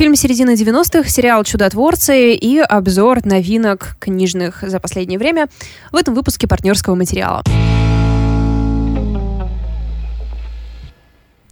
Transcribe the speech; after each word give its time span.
Фильм 0.00 0.14
середины 0.14 0.54
90-х, 0.54 1.10
сериал 1.10 1.44
«Чудотворцы» 1.44 2.32
и 2.34 2.58
обзор 2.58 3.22
новинок 3.26 3.96
книжных 4.00 4.64
за 4.66 4.80
последнее 4.80 5.18
время 5.18 5.48
в 5.92 5.96
этом 5.96 6.14
выпуске 6.14 6.48
партнерского 6.48 6.94
материала. 6.94 7.42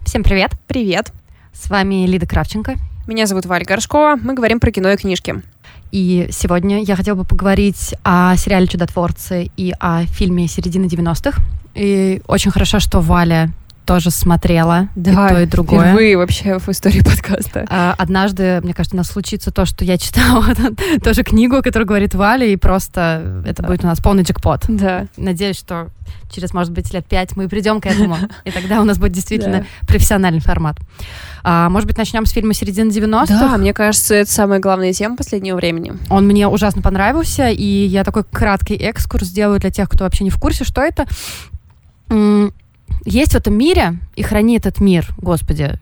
Всем 0.03 0.23
привет! 0.23 0.53
Привет! 0.65 1.13
С 1.53 1.69
вами 1.69 2.07
Лида 2.07 2.25
Кравченко. 2.25 2.77
Меня 3.05 3.27
зовут 3.27 3.45
Валя 3.45 3.65
Горшкова. 3.65 4.15
Мы 4.19 4.33
говорим 4.33 4.59
про 4.59 4.71
кино 4.71 4.89
и 4.89 4.97
книжки. 4.97 5.43
И 5.91 6.29
сегодня 6.31 6.81
я 6.81 6.95
хотела 6.95 7.17
бы 7.17 7.25
поговорить 7.25 7.93
о 8.03 8.35
сериале 8.35 8.65
«Чудотворцы» 8.65 9.51
и 9.57 9.75
о 9.79 10.07
фильме 10.07 10.47
середины 10.47 10.85
90-х. 10.85 11.39
И 11.75 12.23
очень 12.25 12.49
хорошо, 12.49 12.79
что 12.79 12.99
Валя 12.99 13.51
тоже 13.89 14.11
смотрела 14.11 14.89
да, 14.93 15.11
и 15.11 15.29
то, 15.29 15.41
и 15.41 15.45
другое. 15.47 15.87
Впервые 15.87 16.15
вообще 16.15 16.59
в 16.59 16.69
истории 16.69 17.01
подкаста. 17.01 17.65
А, 17.71 17.95
однажды, 17.97 18.61
мне 18.61 18.75
кажется, 18.75 18.95
у 18.95 18.99
нас 18.99 19.07
случится 19.07 19.49
то, 19.49 19.65
что 19.65 19.83
я 19.83 19.97
читала 19.97 20.45
тоже 21.03 21.23
книгу, 21.23 21.63
которую 21.63 21.87
говорит 21.87 22.13
Валя, 22.13 22.45
и 22.45 22.55
просто 22.55 23.41
это 23.47 23.63
будет 23.63 23.83
у 23.83 23.87
нас 23.87 23.99
полный 23.99 24.21
джекпот. 24.21 24.65
Да. 24.67 25.07
Надеюсь, 25.17 25.57
что 25.57 25.87
через, 26.31 26.53
может 26.53 26.71
быть, 26.71 26.93
лет 26.93 27.03
пять 27.07 27.35
мы 27.35 27.49
придем 27.49 27.81
к 27.81 27.87
этому, 27.87 28.17
и 28.45 28.51
тогда 28.51 28.79
у 28.79 28.83
нас 28.83 28.99
будет 28.99 29.13
действительно 29.13 29.65
профессиональный 29.87 30.39
формат. 30.39 30.77
А, 31.43 31.67
может 31.69 31.87
быть, 31.87 31.97
начнем 31.97 32.27
с 32.27 32.29
фильма 32.29 32.53
«Середина 32.53 32.91
90-х»? 32.91 33.39
Да, 33.39 33.57
мне 33.57 33.73
кажется, 33.73 34.13
это 34.13 34.31
самая 34.31 34.59
главная 34.59 34.93
тема 34.93 35.17
последнего 35.17 35.55
времени. 35.55 35.93
Он 36.11 36.27
мне 36.27 36.47
ужасно 36.47 36.83
понравился, 36.83 37.49
и 37.49 37.63
я 37.63 38.03
такой 38.03 38.23
краткий 38.23 38.75
экскурс 38.75 39.25
сделаю 39.29 39.59
для 39.59 39.71
тех, 39.71 39.89
кто 39.89 40.03
вообще 40.03 40.25
не 40.25 40.29
в 40.29 40.37
курсе, 40.37 40.63
что 40.63 40.81
это 40.81 41.07
есть 43.05 43.33
в 43.33 43.35
этом 43.35 43.57
мире, 43.57 43.97
и 44.15 44.23
храни 44.23 44.57
этот 44.57 44.79
мир, 44.79 45.07
господи, 45.17 45.79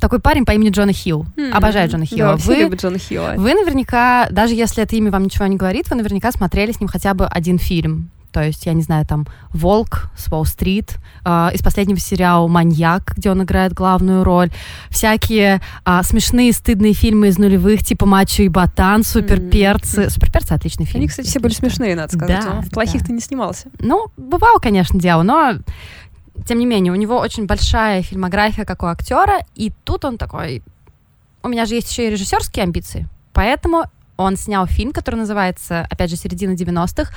такой 0.00 0.20
парень 0.20 0.44
по 0.44 0.52
имени 0.52 0.70
Джона 0.70 0.92
Хилл. 0.92 1.26
Mm-hmm. 1.36 1.50
Обожаю 1.50 1.90
Джона 1.90 2.06
Хилла. 2.06 2.36
Да, 2.36 2.36
вы, 2.36 2.54
любят 2.56 2.82
Джона 2.82 2.98
Хилла. 2.98 3.34
Вы 3.36 3.54
наверняка, 3.54 4.28
даже 4.30 4.54
если 4.54 4.82
это 4.82 4.96
имя 4.96 5.10
вам 5.10 5.24
ничего 5.24 5.46
не 5.46 5.56
говорит, 5.56 5.90
вы 5.90 5.96
наверняка 5.96 6.32
смотрели 6.32 6.72
с 6.72 6.80
ним 6.80 6.88
хотя 6.88 7.14
бы 7.14 7.26
один 7.26 7.58
фильм. 7.58 8.10
То 8.32 8.42
есть, 8.42 8.64
я 8.64 8.72
не 8.72 8.82
знаю, 8.82 9.06
там 9.06 9.26
«Волк» 9.52 10.10
с 10.16 10.32
Уолл-стрит, 10.32 10.96
э, 11.24 11.50
из 11.52 11.60
последнего 11.60 12.00
сериала 12.00 12.48
«Маньяк», 12.48 13.12
где 13.16 13.30
он 13.30 13.42
играет 13.42 13.74
главную 13.74 14.24
роль, 14.24 14.50
всякие 14.88 15.60
э, 15.84 16.00
смешные, 16.02 16.52
стыдные 16.52 16.94
фильмы 16.94 17.28
из 17.28 17.38
нулевых, 17.38 17.84
типа 17.84 18.06
«Мачо 18.06 18.42
и 18.42 18.48
Ботан», 18.48 19.04
«Суперперцы». 19.04 20.04
Mm-hmm. 20.04 20.10
«Суперперцы»— 20.10 20.52
отличный 20.54 20.86
фильм. 20.86 21.00
Они, 21.00 21.08
кстати, 21.08 21.26
все 21.26 21.40
были 21.40 21.52
смешные, 21.52 21.94
надо 21.94 22.14
сказать. 22.14 22.42
Да, 22.42 22.52
он 22.52 22.62
в 22.62 22.70
плохих 22.70 23.02
да. 23.02 23.08
ты 23.08 23.12
не 23.12 23.20
снимался. 23.20 23.68
Ну, 23.78 24.06
бывало, 24.16 24.58
конечно, 24.60 24.98
дело, 24.98 25.22
но 25.22 25.56
тем 26.46 26.58
не 26.58 26.66
менее, 26.66 26.92
у 26.92 26.96
него 26.96 27.18
очень 27.18 27.46
большая 27.46 28.02
фильмография, 28.02 28.64
как 28.64 28.82
у 28.82 28.86
актера, 28.86 29.40
и 29.54 29.72
тут 29.84 30.04
он 30.04 30.18
такой... 30.18 30.62
У 31.42 31.48
меня 31.48 31.66
же 31.66 31.74
есть 31.74 31.90
еще 31.90 32.06
и 32.06 32.10
режиссерские 32.10 32.62
амбиции, 32.64 33.08
поэтому 33.32 33.84
он 34.16 34.36
снял 34.36 34.66
фильм, 34.66 34.92
который 34.92 35.16
называется, 35.16 35.86
опять 35.90 36.10
же, 36.10 36.16
«Середина 36.16 36.52
90-х», 36.52 37.12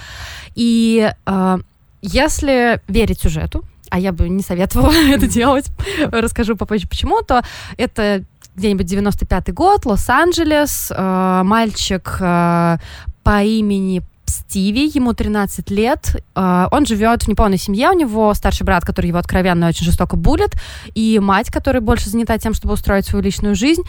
и 0.56 1.12
э, 1.26 1.58
если 2.02 2.82
верить 2.88 3.22
сюжету, 3.22 3.64
а 3.90 4.00
я 4.00 4.12
бы 4.12 4.30
не 4.30 4.42
советовала 4.42 4.92
это 5.10 5.28
делать, 5.28 5.68
расскажу 6.12 6.56
попозже 6.56 6.88
почему, 6.88 7.22
то 7.22 7.44
это 7.78 8.24
где-нибудь 8.56 8.92
95-й 8.92 9.52
год, 9.52 9.86
Лос-Анджелес, 9.86 10.92
э, 10.96 11.42
мальчик 11.44 12.18
э, 12.20 12.78
по 13.24 13.44
имени 13.44 14.02
Стиви, 14.30 14.92
ему 14.94 15.14
13 15.14 15.70
лет, 15.72 16.16
э, 16.36 16.68
он 16.72 16.86
живет 16.86 17.24
в 17.24 17.28
неполной 17.28 17.58
семье, 17.58 17.90
у 17.90 17.98
него 17.98 18.34
старший 18.34 18.66
брат, 18.66 18.86
который 18.86 19.08
его 19.08 19.18
откровенно 19.18 19.68
очень 19.68 19.86
жестоко 19.86 20.16
булит, 20.16 20.52
и 20.94 21.20
мать, 21.20 21.50
которая 21.50 21.82
больше 21.82 22.10
занята 22.10 22.38
тем, 22.38 22.54
чтобы 22.54 22.74
устроить 22.74 23.06
свою 23.06 23.24
личную 23.24 23.56
жизнь. 23.56 23.84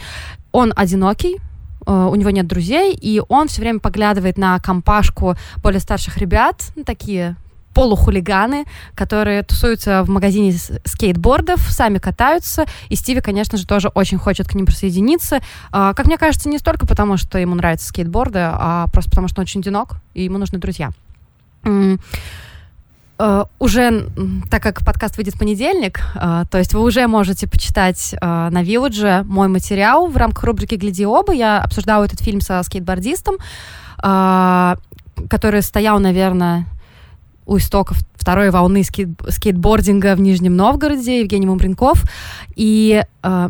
Он 0.51 0.73
одинокий, 0.75 1.37
э, 1.85 1.91
у 1.91 2.15
него 2.15 2.29
нет 2.29 2.47
друзей, 2.47 2.93
и 2.93 3.21
он 3.27 3.47
все 3.47 3.61
время 3.61 3.79
поглядывает 3.79 4.37
на 4.37 4.59
компашку 4.59 5.35
более 5.63 5.79
старших 5.79 6.17
ребят, 6.17 6.63
ну, 6.75 6.83
такие 6.83 7.35
полухулиганы, 7.77 8.65
которые 8.95 9.43
тусуются 9.43 10.01
в 10.01 10.09
магазине 10.09 10.51
скейтбордов, 10.83 11.59
сами 11.69 11.99
катаются, 11.99 12.65
и 12.89 12.95
Стиви, 12.95 13.21
конечно 13.21 13.55
же, 13.59 13.67
тоже 13.67 13.89
очень 13.89 14.17
хочет 14.17 14.47
к 14.47 14.55
ним 14.55 14.65
присоединиться. 14.65 15.41
А, 15.71 15.93
как 15.93 16.07
мне 16.07 16.17
кажется, 16.17 16.49
не 16.49 16.57
столько 16.57 16.87
потому, 16.87 17.17
что 17.17 17.37
ему 17.37 17.53
нравятся 17.53 17.89
скейтборды, 17.89 18.39
а 18.41 18.87
просто 18.91 19.11
потому, 19.11 19.27
что 19.27 19.41
он 19.41 19.43
очень 19.43 19.61
одинок, 19.61 19.97
и 20.15 20.23
ему 20.23 20.39
нужны 20.39 20.57
друзья. 20.57 20.89
Uh, 23.19 23.47
уже, 23.57 24.09
так 24.51 24.61
как 24.61 24.85
подкаст 24.85 25.17
выйдет 25.17 25.33
в 25.33 25.39
понедельник, 25.39 26.01
uh, 26.15 26.47
то 26.51 26.59
есть 26.59 26.75
вы 26.75 26.81
уже 26.81 27.07
можете 27.07 27.47
почитать 27.47 28.13
uh, 28.13 28.49
на 28.51 28.61
Вилладже 28.61 29.23
мой 29.25 29.47
материал 29.47 30.05
в 30.05 30.15
рамках 30.17 30.43
рубрики 30.43 30.75
«Гляди 30.75 31.03
оба». 31.03 31.33
Я 31.33 31.59
обсуждала 31.59 32.05
этот 32.05 32.21
фильм 32.21 32.41
со 32.41 32.61
скейтбордистом, 32.61 33.37
который 33.97 35.61
стоял, 35.63 35.99
наверное, 35.99 36.67
у 37.47 37.57
истоков 37.57 37.97
второй 38.15 38.51
волны 38.51 38.83
скейт 38.83 39.09
скейтбординга 39.29 40.15
в 40.15 40.19
Нижнем 40.19 40.55
Новгороде, 40.55 41.21
Евгений 41.21 41.47
Мумринков. 41.47 42.03
И 42.55 43.03
э, 43.23 43.49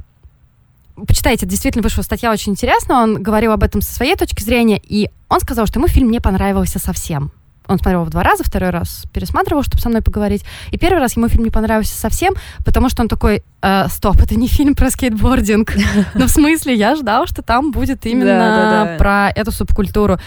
почитайте, 1.08 1.46
действительно 1.46 1.84
вышла 1.84 2.03
статья 2.03 2.31
очень 2.31 2.53
интересная, 2.53 2.97
он 2.97 3.22
говорил 3.22 3.52
об 3.52 3.63
этом 3.63 3.81
со 3.81 3.94
своей 3.94 4.16
точки 4.16 4.44
зрения, 4.44 4.80
и 4.81 5.09
он 5.30 5.40
сказал, 5.40 5.66
что 5.66 5.80
ему 5.80 5.88
фильм 5.88 6.12
не 6.12 6.19
понравился 6.19 6.80
совсем. 6.80 7.31
Он 7.68 7.78
смотрел 7.80 8.02
его 8.02 8.09
два 8.09 8.24
раза, 8.24 8.46
второй 8.46 8.69
раз 8.69 9.03
пересматривал, 9.12 9.62
чтобы 9.62 9.81
со 9.81 9.90
мной 9.90 10.02
поговорить. 10.02 10.46
И 10.72 10.78
первый 10.78 11.00
раз 11.00 11.18
ему 11.18 11.28
фильм 11.28 11.44
не 11.44 11.50
понравился 11.50 12.00
совсем, 12.00 12.34
потому 12.63 12.88
что 12.88 13.02
он 13.02 13.09
такой, 13.09 13.44
э, 13.62 13.88
стоп, 13.90 14.22
это 14.22 14.36
не 14.36 14.47
фильм 14.47 14.74
про 14.74 14.90
скейтбординг. 14.90 15.74
Ну, 16.13 16.28
в 16.28 16.30
смысле, 16.30 16.75
я 16.75 16.96
ждал, 16.96 17.28
что 17.28 17.41
там 17.41 17.72
будет 17.72 18.06
именно 18.06 18.96
про 18.97 19.30
эту 19.36 19.52
субкультуру. 19.52 20.18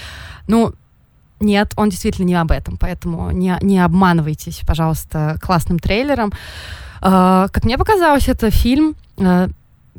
Ну, 0.47 0.75
нет, 1.41 1.73
он 1.77 1.89
действительно 1.89 2.27
не 2.27 2.35
об 2.35 2.51
этом, 2.51 2.77
поэтому 2.77 3.31
не, 3.31 3.57
не 3.63 3.81
обманывайтесь, 3.81 4.61
пожалуйста, 4.67 5.37
классным 5.41 5.79
трейлером. 5.79 6.33
Uh, 7.03 7.49
как 7.51 7.65
мне 7.65 7.79
показалось, 7.79 8.29
это 8.29 8.51
фильм 8.51 8.95
uh, 9.17 9.51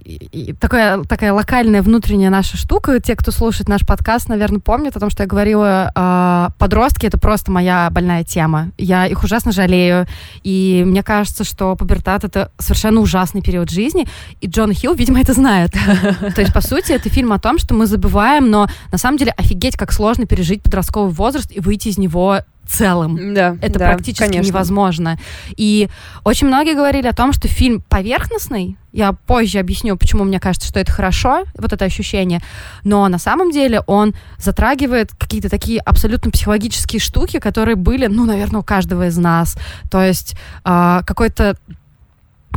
и 0.03 0.53
такая, 0.53 1.03
такая 1.03 1.33
локальная 1.33 1.81
внутренняя 1.81 2.29
наша 2.29 2.57
штука. 2.57 2.99
Те, 2.99 3.15
кто 3.15 3.31
слушает 3.31 3.69
наш 3.69 3.85
подкаст, 3.85 4.29
наверное, 4.29 4.59
помнят 4.59 4.95
о 4.95 4.99
том, 4.99 5.09
что 5.09 5.23
я 5.23 5.27
говорила, 5.27 5.91
э, 5.93 6.49
подростки— 6.57 7.05
это 7.07 7.17
просто 7.17 7.51
моя 7.51 7.89
больная 7.91 8.23
тема. 8.23 8.71
Я 8.77 9.05
их 9.05 9.23
ужасно 9.23 9.51
жалею. 9.51 10.07
И 10.43 10.83
мне 10.85 11.03
кажется, 11.03 11.43
что 11.43 11.75
пубертат— 11.75 12.23
это 12.25 12.51
совершенно 12.57 13.01
ужасный 13.01 13.41
период 13.41 13.69
жизни. 13.69 14.07
И 14.39 14.47
Джон 14.47 14.73
Хилл, 14.73 14.93
видимо, 14.95 15.19
это 15.19 15.33
знает. 15.33 15.71
То 16.35 16.41
есть, 16.41 16.53
по 16.53 16.61
сути, 16.61 16.93
это 16.93 17.09
фильм 17.09 17.33
о 17.33 17.39
том, 17.39 17.59
что 17.59 17.73
мы 17.73 17.85
забываем, 17.85 18.49
но 18.49 18.67
на 18.91 18.97
самом 18.97 19.17
деле 19.17 19.31
офигеть, 19.31 19.77
как 19.77 19.91
сложно 19.91 20.25
пережить 20.25 20.63
подростковый 20.63 21.13
возраст 21.13 21.51
и 21.51 21.59
выйти 21.59 21.89
из 21.89 21.97
него 21.97 22.39
целым. 22.71 23.33
Да, 23.33 23.57
это 23.61 23.79
да, 23.79 23.91
практически 23.91 24.23
конечно. 24.23 24.47
невозможно. 24.47 25.19
И 25.57 25.89
очень 26.23 26.47
многие 26.47 26.73
говорили 26.75 27.07
о 27.07 27.13
том, 27.13 27.33
что 27.33 27.47
фильм 27.47 27.81
поверхностный. 27.81 28.77
Я 28.93 29.13
позже 29.13 29.59
объясню, 29.59 29.95
почему 29.95 30.23
мне 30.23 30.39
кажется, 30.39 30.67
что 30.67 30.79
это 30.79 30.91
хорошо, 30.91 31.43
вот 31.57 31.71
это 31.71 31.85
ощущение. 31.85 32.41
Но 32.83 33.07
на 33.07 33.19
самом 33.19 33.51
деле 33.51 33.81
он 33.87 34.13
затрагивает 34.37 35.11
какие-то 35.17 35.49
такие 35.49 35.79
абсолютно 35.79 36.31
психологические 36.31 36.99
штуки, 36.99 37.39
которые 37.39 37.75
были, 37.75 38.07
ну, 38.07 38.25
наверное, 38.25 38.61
у 38.61 38.63
каждого 38.63 39.07
из 39.07 39.17
нас. 39.17 39.57
То 39.89 40.01
есть 40.01 40.35
э, 40.65 41.01
какой-то 41.05 41.55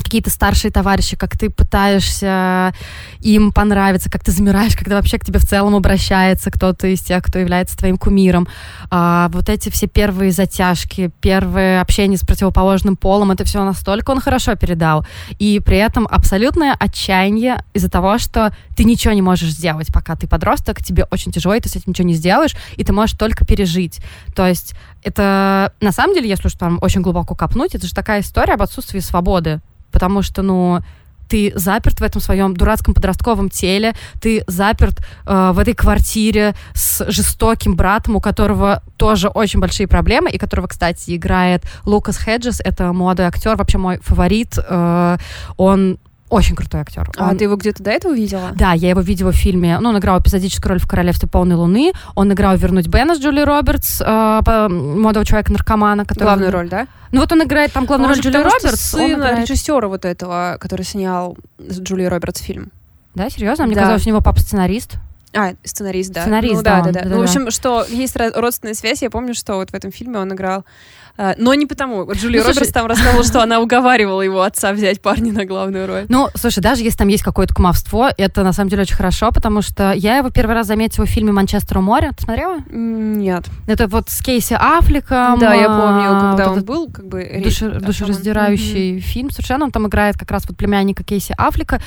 какие-то 0.03 0.31
старшие 0.31 0.71
товарищи, 0.71 1.17
как 1.17 1.39
ты 1.39 1.51
пытаешься 1.51 2.75
им 3.21 3.53
понравиться, 3.53 4.11
как 4.11 4.25
ты 4.25 4.33
замираешь, 4.33 4.77
когда 4.77 4.97
вообще 4.97 5.19
к 5.19 5.25
тебе 5.25 5.39
в 5.39 5.47
целом 5.47 5.75
обращается 5.75 6.51
кто-то 6.51 6.87
из 6.89 7.01
тех, 7.01 7.23
кто 7.23 7.39
является 7.39 7.77
твоим 7.77 7.97
кумиром. 7.97 8.49
А, 8.91 9.29
вот 9.33 9.49
эти 9.49 9.71
все 9.71 9.87
первые 9.87 10.33
затяжки, 10.33 11.11
первое 11.21 11.81
общение 11.81 12.19
с 12.19 12.23
противоположным 12.23 12.97
полом, 12.97 13.31
это 13.31 13.45
все 13.45 13.65
настолько 13.65 14.11
он 14.11 14.21
хорошо 14.21 14.57
передал. 14.57 15.07
И 15.39 15.61
при 15.61 15.79
этом 15.79 16.07
абсолютное 16.11 16.75
отчаяние 16.79 17.63
из-за 17.73 17.89
того, 17.89 18.19
что 18.19 18.55
ты 18.77 18.85
ничего 18.85 19.15
не 19.15 19.23
можешь 19.23 19.51
сделать, 19.51 19.93
пока 19.93 20.17
ты 20.17 20.27
подросток, 20.27 20.83
тебе 20.83 21.07
очень 21.11 21.33
тяжело, 21.33 21.55
и 21.55 21.61
ты 21.61 21.69
с 21.69 21.77
этим 21.77 21.91
ничего 21.91 22.09
не 22.09 22.15
сделаешь, 22.15 22.57
и 22.77 22.85
ты 22.85 22.93
можешь 22.93 23.17
только 23.17 23.45
пережить. 23.45 24.01
То 24.35 24.47
есть 24.47 24.75
это, 25.03 25.73
на 25.81 25.93
самом 25.93 26.15
деле, 26.15 26.29
если 26.29 26.49
уж 26.49 26.55
там 26.55 26.79
очень 26.81 27.03
глубоко 27.03 27.35
копнуть, 27.35 27.75
это 27.75 27.87
же 27.87 27.95
такая 27.95 28.21
история 28.21 28.55
об 28.55 28.63
отсутствии 28.63 29.01
свободы 29.01 29.61
потому 29.95 30.23
что, 30.23 30.43
ну, 30.43 30.81
ты 31.29 31.53
заперт 31.55 32.01
в 32.01 32.03
этом 32.03 32.21
своем 32.21 32.55
дурацком 32.55 32.95
подростковом 32.95 33.49
теле, 33.49 33.95
ты 34.21 34.45
заперт 34.47 34.99
э, 35.27 35.53
в 35.55 35.59
этой 35.59 35.75
квартире 35.75 36.55
с 36.75 37.11
жестоким 37.11 37.77
братом, 37.77 38.17
у 38.17 38.21
которого 38.21 38.83
тоже 38.97 39.29
очень 39.29 39.61
большие 39.61 39.87
проблемы, 39.87 40.31
и 40.31 40.39
которого, 40.39 40.67
кстати, 40.67 41.17
играет 41.17 41.63
Лукас 41.87 42.19
Хеджес, 42.19 42.61
это 42.61 42.93
молодой 42.93 43.27
актер, 43.27 43.57
вообще 43.57 43.79
мой 43.79 43.99
фаворит. 44.03 44.59
Э, 44.59 45.17
он 45.57 45.99
очень 46.35 46.57
крутой 46.57 46.81
актер. 46.81 47.11
А 47.17 47.31
он... 47.31 47.39
ты 47.39 47.45
его 47.45 47.57
где-то 47.57 47.83
до 47.83 47.91
этого 47.91 48.15
видела? 48.15 48.51
Да, 48.55 48.73
я 48.73 48.91
его 48.91 49.01
видела 49.01 49.33
в 49.33 49.37
фильме. 49.37 49.79
Ну, 49.79 49.91
он 49.91 49.99
играл 49.99 50.21
эпизодическую 50.21 50.71
роль 50.71 50.81
в 50.81 50.89
«Королевстве 50.89 51.29
полной 51.29 51.57
луны». 51.57 51.93
Он 52.15 52.33
играл 52.33 52.57
«Вернуть 52.57 52.89
Бена» 52.89 53.15
с 53.15 53.21
Джули 53.21 53.41
Робертс, 53.41 54.01
э, 54.01 54.41
молодого 54.69 55.25
человека-наркомана. 55.25 56.05
Который... 56.05 56.25
Главную 56.25 56.51
роль, 56.51 56.69
да? 56.69 56.87
Ну, 57.13 57.21
вот 57.21 57.31
он 57.31 57.45
играет 57.45 57.73
там 57.73 57.87
главную 57.87 58.11
он 58.11 58.17
роль 58.17 58.23
Джули 58.23 58.37
Робертс. 58.37 58.81
сын 58.81 59.13
играет... 59.15 59.49
режиссера 59.49 59.87
вот 59.87 60.05
этого, 60.05 60.57
который 60.61 60.85
снял 60.85 61.37
с 61.59 61.79
Джули 61.81 62.05
Робертс 62.05 62.41
фильм. 62.41 62.71
Да, 63.15 63.31
серьезно? 63.31 63.67
Мне 63.67 63.77
Да. 63.77 63.83
казалось, 63.83 64.07
у 64.07 64.09
него 64.09 64.21
папа 64.21 64.41
сценарист. 64.41 64.97
А, 65.37 65.55
сценарист, 65.65 66.13
да. 66.13 66.23
Сценарист, 66.23 66.55
ну, 66.57 66.63
да, 66.63 66.81
да, 66.81 66.85
да, 66.85 66.93
да. 66.93 67.09
да, 67.09 67.15
Ну, 67.15 67.21
в 67.21 67.25
общем, 67.25 67.51
что 67.51 67.85
есть 67.89 68.15
ро- 68.17 68.33
родственная 68.39 68.75
связь. 68.75 69.03
Я 69.03 69.11
помню, 69.11 69.35
что 69.35 69.55
вот 69.57 69.71
в 69.71 69.75
этом 69.75 69.91
фильме 69.91 70.19
он 70.19 70.33
играл. 70.33 70.65
а, 71.17 71.35
но 71.39 71.55
не 71.55 71.67
потому. 71.67 72.11
Джулия 72.13 72.41
Ну, 72.41 72.45
слушай- 72.45 72.57
Робертс 72.59 72.73
там 72.73 72.87
рассказывала, 72.87 73.23
что 73.25 73.41
она 73.41 73.61
уговаривала 73.61 74.21
его 74.23 74.43
отца 74.43 74.73
взять 74.73 75.01
парня 75.01 75.33
на 75.33 75.45
главную 75.45 75.87
роль. 75.87 76.07
Ну, 76.09 76.29
слушай, 76.35 76.59
даже 76.61 76.83
если 76.83 76.99
там 76.99 77.07
есть 77.09 77.23
какое-то 77.23 77.55
кумовство, 77.55 78.11
это 78.17 78.43
на 78.43 78.53
самом 78.53 78.69
деле 78.71 78.83
очень 78.83 78.97
хорошо, 78.97 79.31
потому 79.31 79.63
что 79.63 79.93
я 79.93 80.17
его 80.19 80.31
первый 80.31 80.55
раз 80.57 80.67
заметила 80.67 81.07
в 81.07 81.09
фильме 81.09 81.31
«Манчестер 81.31 81.79
у 81.79 81.83
моря». 81.83 82.11
Ты 82.17 82.25
смотрела? 82.25 82.59
Нет. 82.69 83.45
Это 83.69 83.87
вот 83.87 84.11
с 84.11 84.21
Кейси 84.23 84.57
Аффлеком. 84.59 85.39
да, 85.39 85.55
я 85.55 85.67
а, 85.69 85.81
помню, 85.81 86.31
когда 86.31 86.49
вот 86.49 86.59
он 86.59 86.65
был, 86.65 86.91
как 86.91 87.07
бы... 87.07 87.21
он- 87.33 87.79
душераздирающий 87.81 88.99
фильм 89.01 89.31
совершенно. 89.31 89.65
Он 89.67 89.71
там 89.71 89.87
играет 89.87 90.17
как 90.19 90.31
раз 90.31 90.45
вот 90.49 90.57
племянника 90.57 91.05
Кейси 91.05 91.35
Аффлека. 91.37 91.81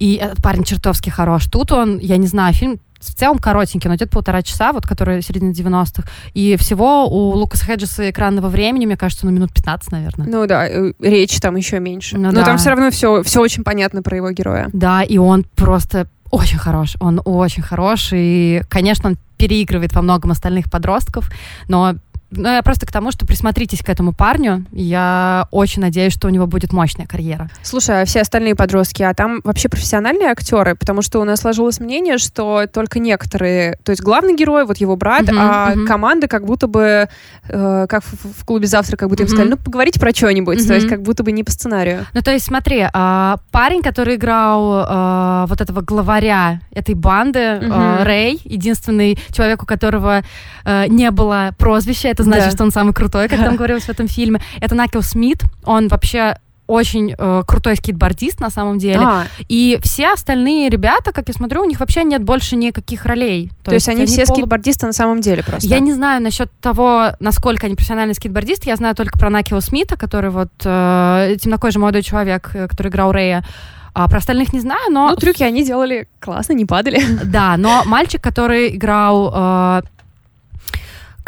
И 0.00 0.14
этот 0.14 0.42
парень 0.42 0.64
чертовски 0.64 1.10
хорош. 1.10 1.44
Тут 1.46 1.70
он, 1.72 1.98
я 1.98 2.16
не 2.16 2.26
знаю, 2.26 2.54
фильм 2.54 2.80
в 2.98 3.14
целом 3.14 3.38
коротенький, 3.38 3.88
но 3.88 3.96
идет 3.96 4.10
полтора 4.10 4.42
часа, 4.42 4.72
вот 4.72 4.86
который 4.86 5.22
середина 5.22 5.52
90-х. 5.52 6.08
И 6.34 6.56
всего 6.56 7.06
у 7.06 7.34
Лукаса 7.34 7.64
Хеджеса 7.64 8.10
экранного 8.10 8.48
времени, 8.48 8.86
мне 8.86 8.96
кажется, 8.96 9.26
ну 9.26 9.32
минут 9.32 9.52
15, 9.52 9.92
наверное. 9.92 10.26
Ну 10.26 10.46
да, 10.46 10.66
э, 10.68 10.92
речь 11.00 11.38
там 11.38 11.56
еще 11.56 11.80
меньше. 11.80 12.16
Ну 12.16 12.30
Но 12.30 12.40
да. 12.40 12.44
там 12.44 12.58
все 12.58 12.70
равно 12.70 12.90
все, 12.90 13.22
все 13.22 13.40
очень 13.40 13.62
понятно 13.62 14.02
про 14.02 14.16
его 14.16 14.30
героя. 14.32 14.68
Да, 14.72 15.02
и 15.02 15.18
он 15.18 15.44
просто 15.54 16.08
очень 16.30 16.58
хорош. 16.58 16.96
Он 17.00 17.20
очень 17.24 17.62
хорош. 17.62 18.10
И, 18.12 18.62
конечно, 18.68 19.10
он 19.10 19.18
переигрывает 19.36 19.94
во 19.94 20.02
многом 20.02 20.30
остальных 20.30 20.70
подростков, 20.70 21.30
но 21.68 21.94
ну, 22.30 22.48
я 22.48 22.62
просто 22.62 22.86
к 22.86 22.92
тому, 22.92 23.10
что 23.10 23.26
присмотритесь 23.26 23.80
к 23.80 23.88
этому 23.88 24.12
парню. 24.12 24.64
Я 24.72 25.46
очень 25.50 25.82
надеюсь, 25.82 26.12
что 26.12 26.28
у 26.28 26.30
него 26.30 26.46
будет 26.46 26.72
мощная 26.72 27.06
карьера. 27.06 27.50
Слушай, 27.62 28.02
а 28.02 28.04
все 28.04 28.20
остальные 28.20 28.54
подростки, 28.54 29.02
а 29.02 29.14
там 29.14 29.40
вообще 29.44 29.68
профессиональные 29.68 30.28
актеры? 30.30 30.74
Потому 30.76 31.02
что 31.02 31.20
у 31.20 31.24
нас 31.24 31.40
сложилось 31.40 31.80
мнение, 31.80 32.18
что 32.18 32.66
только 32.72 32.98
некоторые, 32.98 33.76
то 33.84 33.90
есть 33.90 34.02
главный 34.02 34.36
герой, 34.36 34.64
вот 34.64 34.76
его 34.78 34.96
брат, 34.96 35.26
Мгм, 35.28 35.38
а 35.38 35.74
мгм. 35.74 35.86
команда 35.86 36.28
как 36.28 36.44
будто 36.46 36.66
бы, 36.66 37.08
э, 37.48 37.86
как 37.88 38.04
в, 38.04 38.40
в 38.40 38.44
клубе 38.44 38.66
завтра, 38.66 38.96
как 38.96 39.08
будто 39.08 39.22
им 39.22 39.26
Мгм. 39.26 39.36
сказали, 39.36 39.50
ну 39.50 39.56
поговорите 39.56 39.98
про 39.98 40.10
что-нибудь, 40.10 40.66
то 40.66 40.74
есть 40.74 40.86
как 40.86 41.02
будто 41.02 41.22
бы 41.22 41.32
не 41.32 41.44
по 41.44 41.50
сценарию. 41.50 42.06
Ну, 42.14 42.22
то 42.22 42.30
есть, 42.32 42.44
смотри, 42.46 42.86
а, 42.92 43.36
парень, 43.50 43.82
который 43.82 44.14
играл 44.16 44.84
а, 44.86 45.46
вот 45.48 45.60
этого 45.60 45.80
главаря 45.80 46.60
этой 46.72 46.94
банды, 46.94 47.40
а, 47.40 47.96
Мгм. 47.98 48.06
Рэй, 48.06 48.40
единственный 48.44 49.18
человек, 49.32 49.62
у 49.62 49.66
которого 49.66 50.22
а, 50.64 50.86
не 50.86 51.10
было 51.10 51.50
прозвища, 51.58 52.08
это 52.20 52.24
значит, 52.24 52.44
Да. 52.46 52.50
что 52.50 52.64
он 52.64 52.70
самый 52.70 52.92
крутой, 52.94 53.28
как 53.28 53.38
там 53.40 53.56
говорилось 53.56 53.84
в 53.84 53.88
этом 53.90 54.08
фильме. 54.08 54.40
Это 54.60 54.74
Накел 54.74 55.02
Смит, 55.02 55.42
он 55.64 55.88
вообще 55.88 56.36
очень 56.66 57.16
э, 57.18 57.42
крутой 57.48 57.74
скейтбордист 57.74 58.38
на 58.38 58.48
самом 58.48 58.78
деле. 58.78 59.00
А, 59.02 59.24
И 59.48 59.80
все 59.82 60.12
остальные 60.12 60.68
ребята, 60.70 61.10
как 61.10 61.26
я 61.26 61.34
смотрю, 61.34 61.62
у 61.62 61.64
них 61.64 61.80
вообще 61.80 62.04
нет 62.04 62.22
больше 62.22 62.54
никаких 62.54 63.06
ролей. 63.06 63.50
то, 63.64 63.74
есть 63.74 63.88
они 63.88 64.06
все 64.06 64.22
полу- 64.22 64.34
скейтбордисты 64.36 64.86
на 64.86 64.92
самом 64.92 65.20
деле 65.20 65.42
просто. 65.42 65.66
Я 65.68 65.80
не 65.80 65.92
знаю 65.92 66.22
насчет 66.22 66.48
того, 66.60 67.06
насколько 67.18 67.66
они 67.66 67.74
профессиональные 67.74 68.14
скейтбордисты. 68.14 68.68
Я 68.70 68.76
знаю 68.76 68.94
только 68.94 69.18
про 69.18 69.30
Накио 69.30 69.58
Смита, 69.60 69.96
который 69.96 70.30
вот 70.30 70.50
э, 70.64 71.36
темнокожий 71.42 71.80
молодой 71.80 72.02
человек, 72.02 72.50
э, 72.54 72.68
который 72.68 72.86
играл 72.88 73.10
Рэя. 73.10 73.44
А 73.92 74.06
про 74.08 74.18
остальных 74.18 74.52
не 74.52 74.60
знаю, 74.60 74.92
но 74.92 75.08
Ну, 75.10 75.16
трюки 75.16 75.42
они 75.42 75.64
делали 75.64 76.06
классно, 76.20 76.52
не 76.52 76.66
падали. 76.66 77.02
да, 77.24 77.56
но 77.56 77.82
мальчик, 77.84 78.22
который 78.22 78.76
играл 78.76 79.32
э, 79.34 79.82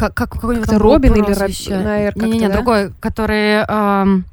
как, 0.09 0.15
как, 0.15 0.31
какой 0.31 0.51
у 0.51 0.53
него 0.55 0.63
Как-то 0.65 0.79
там 0.79 0.83
было 0.83 0.93
Робин 0.95 1.13
или 1.15 1.21
Роб- 1.21 1.27
прозвище? 1.37 1.77
на 1.79 1.99
«Р» 2.01 2.13
Не-не-не, 2.17 2.49
да? 2.49 2.55
другой, 2.55 2.93
который 3.01 3.65
эм, 3.69 4.25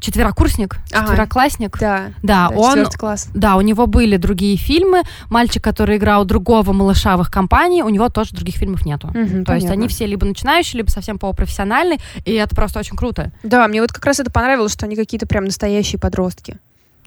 четверокурсник, 0.00 0.76
Ага. 0.92 1.06
четвероклассник. 1.08 1.78
Да, 1.78 2.12
Да, 2.22 2.48
да, 2.50 2.56
он 2.56 2.84
класс. 2.86 3.28
Да, 3.34 3.56
у 3.56 3.60
него 3.62 3.86
были 3.86 4.16
другие 4.16 4.56
фильмы. 4.56 5.02
Мальчик, 5.30 5.62
который 5.62 5.96
играл 5.96 6.24
другого 6.24 6.72
малыша 6.72 7.16
в 7.16 7.22
их 7.22 7.30
компании, 7.30 7.82
у 7.82 7.88
него 7.88 8.08
тоже 8.08 8.34
других 8.34 8.56
фильмов 8.56 8.84
нету. 8.84 9.10
То 9.46 9.54
есть 9.54 9.68
они 9.70 9.88
все 9.88 10.06
либо 10.06 10.26
начинающие, 10.26 10.78
либо 10.78 10.90
совсем 10.90 11.18
полупрофессиональные, 11.18 11.98
и 12.24 12.32
это 12.34 12.54
просто 12.54 12.78
очень 12.80 12.96
круто. 12.96 13.32
Да, 13.42 13.66
мне 13.68 13.80
вот 13.80 13.92
как 13.92 14.04
раз 14.04 14.20
это 14.20 14.30
понравилось, 14.30 14.72
что 14.72 14.86
они 14.86 14.96
какие-то 14.96 15.26
прям 15.26 15.44
настоящие 15.44 15.98
подростки. 15.98 16.58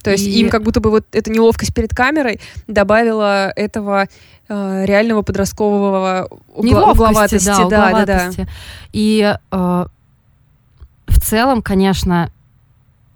То 0.04 0.12
есть 0.12 0.26
И- 0.28 0.40
им 0.40 0.50
как 0.50 0.64
будто 0.64 0.80
бы 0.80 0.90
вот 0.90 1.06
эта 1.12 1.32
неловкость 1.32 1.74
перед 1.74 1.94
камерой 1.96 2.40
добавила 2.68 3.50
этого 3.56 4.08
э, 4.50 4.86
реального 4.86 5.22
подросткового 5.22 6.28
угла- 6.56 6.64
Неловкости, 6.66 6.92
угловатости. 7.02 7.46
да, 7.46 7.58
да, 7.58 7.64
да, 7.66 7.70
да. 7.70 7.88
угловатости. 7.88 8.48
И 8.94 9.36
э, 9.52 9.86
в 11.08 11.20
целом, 11.22 11.62
конечно, 11.62 12.32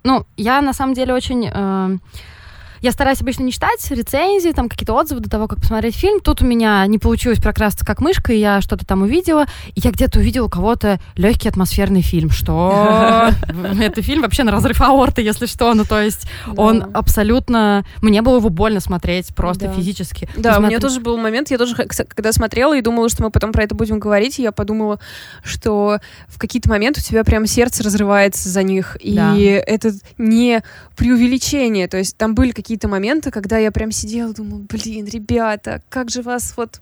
ну, 0.04 0.26
я 0.38 0.62
на 0.62 0.74
самом 0.74 0.94
деле 0.94 1.14
очень... 1.14 1.50
э, 1.54 1.98
я 2.86 2.92
стараюсь 2.92 3.20
обычно 3.20 3.42
не 3.42 3.52
читать 3.52 3.84
рецензии, 3.90 4.52
там 4.52 4.70
какие-то 4.70 4.94
отзывы 4.94 5.20
до 5.20 5.28
того, 5.28 5.48
как 5.48 5.60
посмотреть 5.60 5.96
фильм. 5.96 6.20
Тут 6.20 6.44
у 6.44 6.46
меня 6.46 6.86
не 6.86 7.00
получилось 7.00 7.40
прокрасться 7.40 7.84
как 7.84 8.00
мышка, 8.00 8.32
и 8.32 8.38
я 8.38 8.62
что-то 8.62 8.86
там 8.86 9.02
увидела. 9.02 9.48
И 9.74 9.80
я 9.80 9.90
где-то 9.90 10.20
увидела 10.20 10.46
у 10.46 10.50
кого-то 10.50 11.00
легкий 11.16 11.50
атмосферный 11.50 12.02
фильм. 12.02 12.30
Что? 12.30 13.32
Это 13.82 14.04
фильм 14.04 14.22
вообще 14.22 14.44
на 14.44 14.52
разрыв 14.52 14.82
аорты, 14.82 15.24
если 15.24 15.48
что. 15.48 15.74
Ну, 15.74 15.84
то 15.84 16.00
есть 16.00 16.28
он 16.56 16.86
абсолютно... 16.94 17.84
Мне 18.04 18.22
было 18.22 18.38
его 18.38 18.50
больно 18.50 18.80
смотреть 18.80 19.34
просто 19.34 19.68
физически. 19.74 20.30
Да, 20.38 20.60
у 20.60 20.62
меня 20.62 20.80
тоже 20.80 21.00
был 21.00 21.18
момент, 21.18 21.50
я 21.50 21.58
тоже, 21.58 21.76
когда 21.76 22.32
смотрела 22.34 22.78
и 22.78 22.82
думала, 22.82 23.10
что 23.10 23.24
мы 23.24 23.32
потом 23.32 23.52
про 23.52 23.64
это 23.64 23.74
будем 23.74 23.98
говорить, 23.98 24.38
я 24.38 24.52
подумала, 24.52 25.00
что 25.44 25.98
в 26.28 26.38
какие-то 26.38 26.70
моменты 26.70 27.02
у 27.02 27.04
тебя 27.04 27.24
прям 27.24 27.48
сердце 27.48 27.82
разрывается 27.82 28.48
за 28.50 28.62
них, 28.62 28.96
и 29.00 29.16
это 29.66 29.92
не 30.20 30.62
преувеличение, 30.96 31.88
то 31.88 31.98
есть 31.98 32.16
там 32.16 32.36
были 32.36 32.52
какие-то 32.52 32.75
моменты, 32.84 33.32
когда 33.32 33.58
я 33.58 33.72
прям 33.72 33.92
сидела, 33.92 34.34
думала, 34.34 34.62
блин, 34.70 35.06
ребята, 35.06 35.82
как 35.90 36.10
же 36.10 36.22
вас 36.22 36.54
вот... 36.58 36.82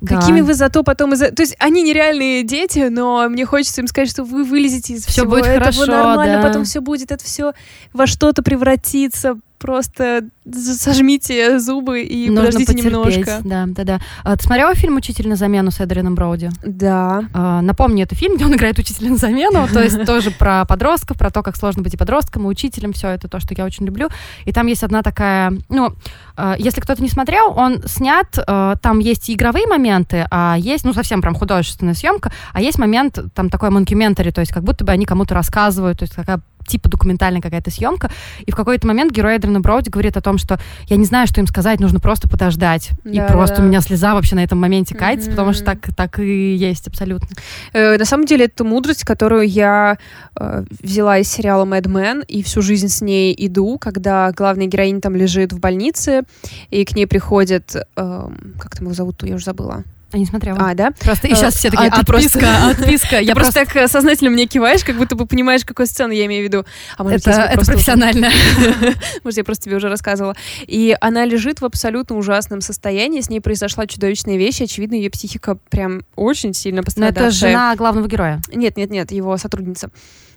Да. 0.00 0.20
Какими 0.20 0.40
вы 0.40 0.54
зато 0.54 0.82
потом 0.82 1.14
из 1.14 1.20
То 1.20 1.42
есть 1.42 1.56
они 1.58 1.82
нереальные 1.82 2.42
дети, 2.42 2.88
но 2.90 3.26
мне 3.28 3.46
хочется 3.46 3.80
им 3.80 3.86
сказать, 3.86 4.10
что 4.10 4.24
вы 4.24 4.44
вылезете 4.44 4.94
из 4.94 5.06
Всё 5.06 5.22
всего 5.22 5.30
будет 5.30 5.46
этого 5.46 5.60
хорошо, 5.60 5.86
нормально, 5.86 6.42
да. 6.42 6.48
потом 6.48 6.64
все 6.64 6.80
будет, 6.80 7.12
это 7.12 7.24
все 7.24 7.54
во 7.92 8.06
что-то 8.06 8.42
превратится. 8.42 9.38
Просто 9.64 10.24
сожмите 10.52 11.58
зубы 11.58 12.02
и 12.02 12.28
Нужно 12.28 12.50
подождите 12.50 12.72
потерпеть. 12.74 12.92
немножко. 12.92 13.40
Да, 13.44 13.64
да, 13.66 13.84
да. 13.84 14.00
А, 14.22 14.36
ты 14.36 14.44
смотрела 14.44 14.74
фильм 14.74 14.96
«Учитель 14.96 15.26
на 15.26 15.36
замену» 15.36 15.70
с 15.70 15.80
Эдрианом 15.80 16.14
Броуди? 16.14 16.50
Да. 16.66 17.24
А, 17.32 17.62
напомню, 17.62 18.04
это 18.04 18.14
фильм, 18.14 18.36
где 18.36 18.44
он 18.44 18.54
играет 18.54 18.78
учителя 18.78 19.08
на 19.08 19.16
замену, 19.16 19.66
то 19.72 19.82
есть 19.82 20.04
тоже 20.06 20.32
про 20.32 20.66
подростков, 20.66 21.16
про 21.16 21.30
то, 21.30 21.42
как 21.42 21.56
сложно 21.56 21.82
быть 21.82 21.94
и 21.94 21.96
подростком, 21.96 22.44
и 22.44 22.48
учителем, 22.48 22.92
все 22.92 23.08
это 23.08 23.26
то, 23.26 23.40
что 23.40 23.54
я 23.56 23.64
очень 23.64 23.86
люблю. 23.86 24.10
И 24.44 24.52
там 24.52 24.66
есть 24.66 24.84
одна 24.84 25.00
такая, 25.00 25.54
ну, 25.70 25.94
э, 26.36 26.56
если 26.58 26.82
кто-то 26.82 27.02
не 27.02 27.08
смотрел, 27.08 27.54
он 27.56 27.82
снят, 27.86 28.38
э, 28.46 28.74
там 28.82 28.98
есть 28.98 29.30
и 29.30 29.32
игровые 29.32 29.66
моменты, 29.66 30.26
а 30.30 30.56
есть, 30.58 30.84
ну, 30.84 30.92
совсем 30.92 31.22
прям 31.22 31.34
художественная 31.34 31.94
съемка, 31.94 32.30
а 32.52 32.60
есть 32.60 32.78
момент, 32.78 33.18
там 33.34 33.48
такой 33.48 33.70
монкюментари, 33.70 34.30
то 34.30 34.42
есть 34.42 34.52
как 34.52 34.62
будто 34.62 34.84
бы 34.84 34.92
они 34.92 35.06
кому-то 35.06 35.32
рассказывают, 35.32 36.00
то 36.00 36.02
есть 36.02 36.14
такая 36.14 36.42
типа 36.66 36.88
документальная 36.88 37.40
какая-то 37.40 37.70
съемка, 37.70 38.10
и 38.44 38.50
в 38.50 38.56
какой-то 38.56 38.86
момент 38.86 39.12
герой 39.12 39.36
Эдриана 39.36 39.60
Броуди 39.60 39.90
говорит 39.90 40.16
о 40.16 40.20
том, 40.20 40.38
что 40.38 40.58
я 40.88 40.96
не 40.96 41.04
знаю, 41.04 41.26
что 41.26 41.40
им 41.40 41.46
сказать, 41.46 41.80
нужно 41.80 42.00
просто 42.00 42.28
подождать. 42.28 42.90
и 43.04 43.16
Да, 43.16 43.26
просто 43.28 43.58
да. 43.58 43.62
у 43.62 43.66
меня 43.66 43.80
слеза 43.80 44.14
вообще 44.14 44.34
на 44.34 44.44
этом 44.44 44.58
моменте 44.58 44.94
катится, 44.94 45.30
потому 45.30 45.52
что 45.52 45.64
так, 45.64 45.94
так 45.94 46.18
и 46.18 46.54
есть 46.54 46.88
абсолютно. 46.88 47.28
Э, 47.72 47.96
на 47.98 48.04
самом 48.04 48.26
деле, 48.26 48.46
это 48.46 48.64
мудрость, 48.64 49.04
которую 49.04 49.48
я 49.48 49.98
э, 50.36 50.64
взяла 50.82 51.18
из 51.18 51.28
сериала 51.28 51.64
Mad 51.64 51.84
Men 51.84 52.24
и 52.26 52.42
всю 52.42 52.62
жизнь 52.62 52.88
с 52.88 53.00
ней 53.00 53.34
иду, 53.36 53.78
когда 53.78 54.32
главная 54.32 54.66
героиня 54.66 55.00
там 55.00 55.14
лежит 55.16 55.52
в 55.52 55.60
больнице, 55.60 56.22
и 56.70 56.84
к 56.84 56.94
ней 56.94 57.06
приходит... 57.06 57.74
эм, 57.96 58.54
как 58.58 58.76
там 58.76 58.86
его 58.86 58.94
зовут? 58.94 59.22
Я 59.22 59.34
уже 59.36 59.44
забыла. 59.44 59.84
Я 60.14 60.20
не 60.20 60.26
смотрела. 60.26 60.58
А, 60.60 60.74
да? 60.74 60.92
Просто 61.00 61.26
и 61.26 61.34
сейчас 61.34 61.56
все 61.56 61.68
а 61.68 61.70
такие, 61.72 61.90
ты 61.90 62.00
отписка, 62.00 62.38
просто- 62.38 62.68
отписка. 62.82 63.20
Я 63.20 63.34
просто 63.34 63.66
так 63.66 63.90
сознательно 63.90 64.30
мне 64.30 64.46
киваешь, 64.46 64.84
как 64.84 64.96
будто 64.96 65.16
бы 65.16 65.26
понимаешь, 65.26 65.64
какую 65.64 65.88
сцену 65.88 66.12
я 66.12 66.26
имею 66.26 66.42
в 66.42 66.44
виду. 66.44 66.64
А 66.96 67.02
может, 67.02 67.26
Это, 67.26 67.52
профессионально. 67.56 68.30
Может, 69.24 69.38
я 69.38 69.44
просто 69.44 69.64
тебе 69.64 69.76
уже 69.76 69.88
рассказывала. 69.88 70.36
И 70.66 70.96
она 71.00 71.24
лежит 71.24 71.60
в 71.60 71.64
абсолютно 71.64 72.16
ужасном 72.16 72.60
состоянии. 72.60 73.20
С 73.20 73.28
ней 73.28 73.40
произошла 73.40 73.86
чудовищная 73.86 74.36
вещь. 74.36 74.60
Очевидно, 74.60 74.94
ее 74.94 75.10
психика 75.10 75.56
прям 75.68 76.02
очень 76.14 76.54
сильно 76.54 76.82
Но 76.96 77.06
это 77.06 77.30
жена 77.30 77.74
главного 77.74 78.06
героя. 78.06 78.40
Нет, 78.54 78.76
нет, 78.76 78.90
нет, 78.90 79.10
его 79.10 79.36
сотрудница. 79.36 79.90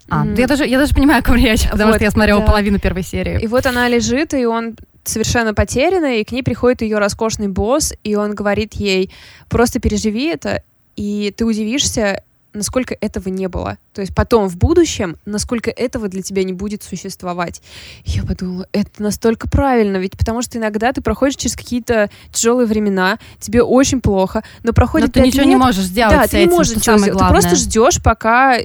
А, 0.10 0.24
Мгм. 0.24 0.36
я 0.36 0.48
даже, 0.48 0.66
я 0.66 0.78
даже 0.80 0.94
понимаю, 0.94 1.20
о 1.20 1.24
ком 1.24 1.36
речь, 1.36 1.64
потому 1.70 1.90
Вот, 1.90 1.96
что 1.96 2.04
я 2.06 2.12
смотрела 2.12 2.40
да. 2.42 2.46
половину 2.48 2.80
первой 2.80 3.04
серии. 3.04 3.40
И 3.42 3.48
вот 3.48 3.66
она 3.66 3.88
лежит, 3.90 4.34
и 4.34 4.46
он 4.46 4.76
совершенно 5.04 5.54
потеряна, 5.54 6.18
и 6.20 6.24
к 6.24 6.32
ней 6.32 6.44
приходит 6.44 6.82
ее 6.82 6.98
роскошный 6.98 7.48
босс, 7.48 7.94
и 8.04 8.16
он 8.16 8.34
говорит 8.36 8.74
ей, 8.76 9.12
просто 9.50 9.80
переживи 9.80 10.28
это, 10.28 10.62
и 10.96 11.34
ты 11.36 11.46
удивишься, 11.46 12.24
насколько 12.54 12.96
этого 13.00 13.30
не 13.30 13.48
было. 13.48 13.78
То 13.94 14.02
есть 14.02 14.16
потом, 14.16 14.48
в 14.48 14.58
будущем, 14.58 15.18
насколько 15.26 15.70
этого 15.70 16.08
для 16.08 16.22
тебя 16.24 16.44
не 16.44 16.54
будет 16.54 16.84
существовать. 16.84 17.62
Я 18.06 18.24
подумала, 18.24 18.68
это 18.72 18.90
настолько 19.04 19.48
правильно, 19.50 19.98
ведь 19.98 20.18
потому 20.18 20.42
что 20.42 20.58
иногда 20.58 20.92
ты 20.92 21.02
проходишь 21.02 21.36
через 21.36 21.56
какие-то 21.56 22.10
тяжелые 22.32 22.66
времена, 22.66 23.20
тебе 23.40 23.62
очень 23.62 24.02
плохо, 24.02 24.44
но 24.64 24.70
Но 24.70 24.74
проходит 24.74 25.14
ты 25.14 25.20
пять 25.22 25.28
ничего 25.28 25.44
не 25.44 25.52
лет, 25.52 25.60
можешь 25.60 25.84
сделать 25.86 26.16
да, 26.16 26.28
с 26.28 26.32
ты 26.32 26.38
не 26.38 26.44
этим, 26.44 26.52
можешь 26.54 26.72
что 26.72 26.80
ничего 26.80 26.98
сделать. 26.98 27.20
Ты 27.20 27.26
просто 27.28 27.50
главное. 27.50 27.56
ждешь, 27.64 28.02
пока 28.02 28.58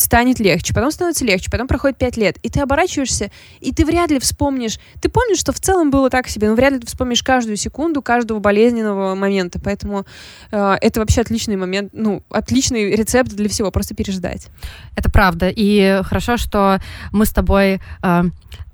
станет 0.00 0.40
легче, 0.40 0.74
потом 0.74 0.90
становится 0.90 1.24
легче, 1.24 1.50
потом 1.50 1.68
проходит 1.68 1.98
пять 1.98 2.16
лет, 2.16 2.38
и 2.42 2.48
ты 2.48 2.60
оборачиваешься, 2.60 3.30
и 3.60 3.72
ты 3.72 3.84
вряд 3.84 4.10
ли 4.10 4.18
вспомнишь, 4.18 4.78
ты 5.00 5.08
помнишь, 5.08 5.38
что 5.38 5.52
в 5.52 5.60
целом 5.60 5.90
было 5.90 6.10
так 6.10 6.28
себе, 6.28 6.48
но 6.48 6.54
вряд 6.54 6.72
ли 6.72 6.78
ты 6.78 6.86
вспомнишь 6.86 7.22
каждую 7.22 7.56
секунду, 7.56 8.02
каждого 8.02 8.38
болезненного 8.38 9.14
момента, 9.14 9.60
поэтому 9.62 10.06
э, 10.50 10.76
это 10.80 11.00
вообще 11.00 11.20
отличный 11.20 11.56
момент, 11.56 11.90
ну, 11.92 12.22
отличный 12.30 12.96
рецепт 12.96 13.30
для 13.30 13.48
всего, 13.48 13.70
просто 13.70 13.94
переждать. 13.94 14.48
Это 14.96 15.10
правда, 15.10 15.52
и 15.54 16.00
хорошо, 16.02 16.36
что 16.36 16.80
мы 17.12 17.26
с 17.26 17.30
тобой 17.30 17.80
э, 18.02 18.22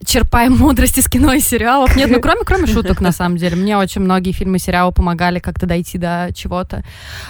черпаем 0.04 0.56
мудрость 0.56 0.98
из 0.98 1.08
кино 1.08 1.32
и 1.32 1.40
сериалов. 1.40 1.96
Нет, 1.96 2.10
ну 2.10 2.20
кроме, 2.22 2.44
кроме 2.44 2.66
шуток, 2.66 3.00
на 3.00 3.12
самом 3.12 3.36
деле. 3.36 3.56
Мне 3.56 3.76
очень 3.76 4.00
многие 4.00 4.32
фильмы 4.32 4.56
и 4.56 4.60
сериалы 4.60 4.92
помогали 4.92 5.38
как-то 5.38 5.66
дойти 5.66 5.98
до 5.98 6.30
чего-то. 6.34 6.84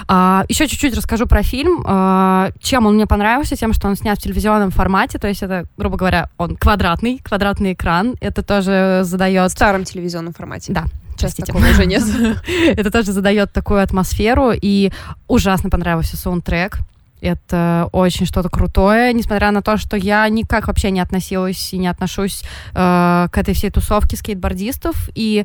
А, 0.09 0.45
еще 0.49 0.67
чуть-чуть 0.67 0.95
расскажу 0.95 1.27
про 1.27 1.43
фильм. 1.43 1.85
А, 1.87 2.51
чем 2.61 2.87
он 2.87 2.95
мне 2.95 3.07
понравился? 3.07 3.57
Тем, 3.57 3.73
что 3.73 3.89
он 3.89 3.97
снят 3.97 4.19
в 4.19 4.23
телевизионном 4.23 4.71
формате, 4.71 5.19
то 5.19 5.29
есть 5.29 5.43
это, 5.43 5.67
грубо 5.77 5.97
говоря, 5.97 6.31
он 6.39 6.57
квадратный, 6.57 7.21
квадратный 7.23 7.73
экран. 7.73 8.17
Это 8.21 8.43
тоже 8.43 9.01
задает... 9.05 9.51
В 9.51 9.55
старом 9.55 9.85
телевизионном 9.85 10.33
формате. 10.33 10.73
Да, 10.73 10.85
Сейчас 11.17 11.35
такого 11.35 11.65
уже 11.65 11.87
нет. 11.87 12.03
Это 12.77 12.91
тоже 12.91 13.13
задает 13.13 13.53
такую 13.53 13.83
атмосферу, 13.83 14.53
и 14.53 14.91
ужасно 15.27 15.71
понравился 15.71 16.17
саундтрек. 16.17 16.79
Это 17.27 17.89
очень 17.93 18.25
что-то 18.25 18.49
крутое, 18.49 19.13
несмотря 19.13 19.51
на 19.51 19.61
то, 19.63 19.77
что 19.77 19.97
я 19.97 20.29
никак 20.29 20.69
вообще 20.69 20.91
не 20.93 21.01
относилась 21.01 21.73
и 21.73 21.79
не 21.79 21.89
отношусь 21.89 22.43
э, 22.75 23.29
к 23.33 23.37
этой 23.37 23.53
всей 23.53 23.71
тусовке 23.71 24.17
скейтбордистов. 24.17 25.11
И 25.15 25.45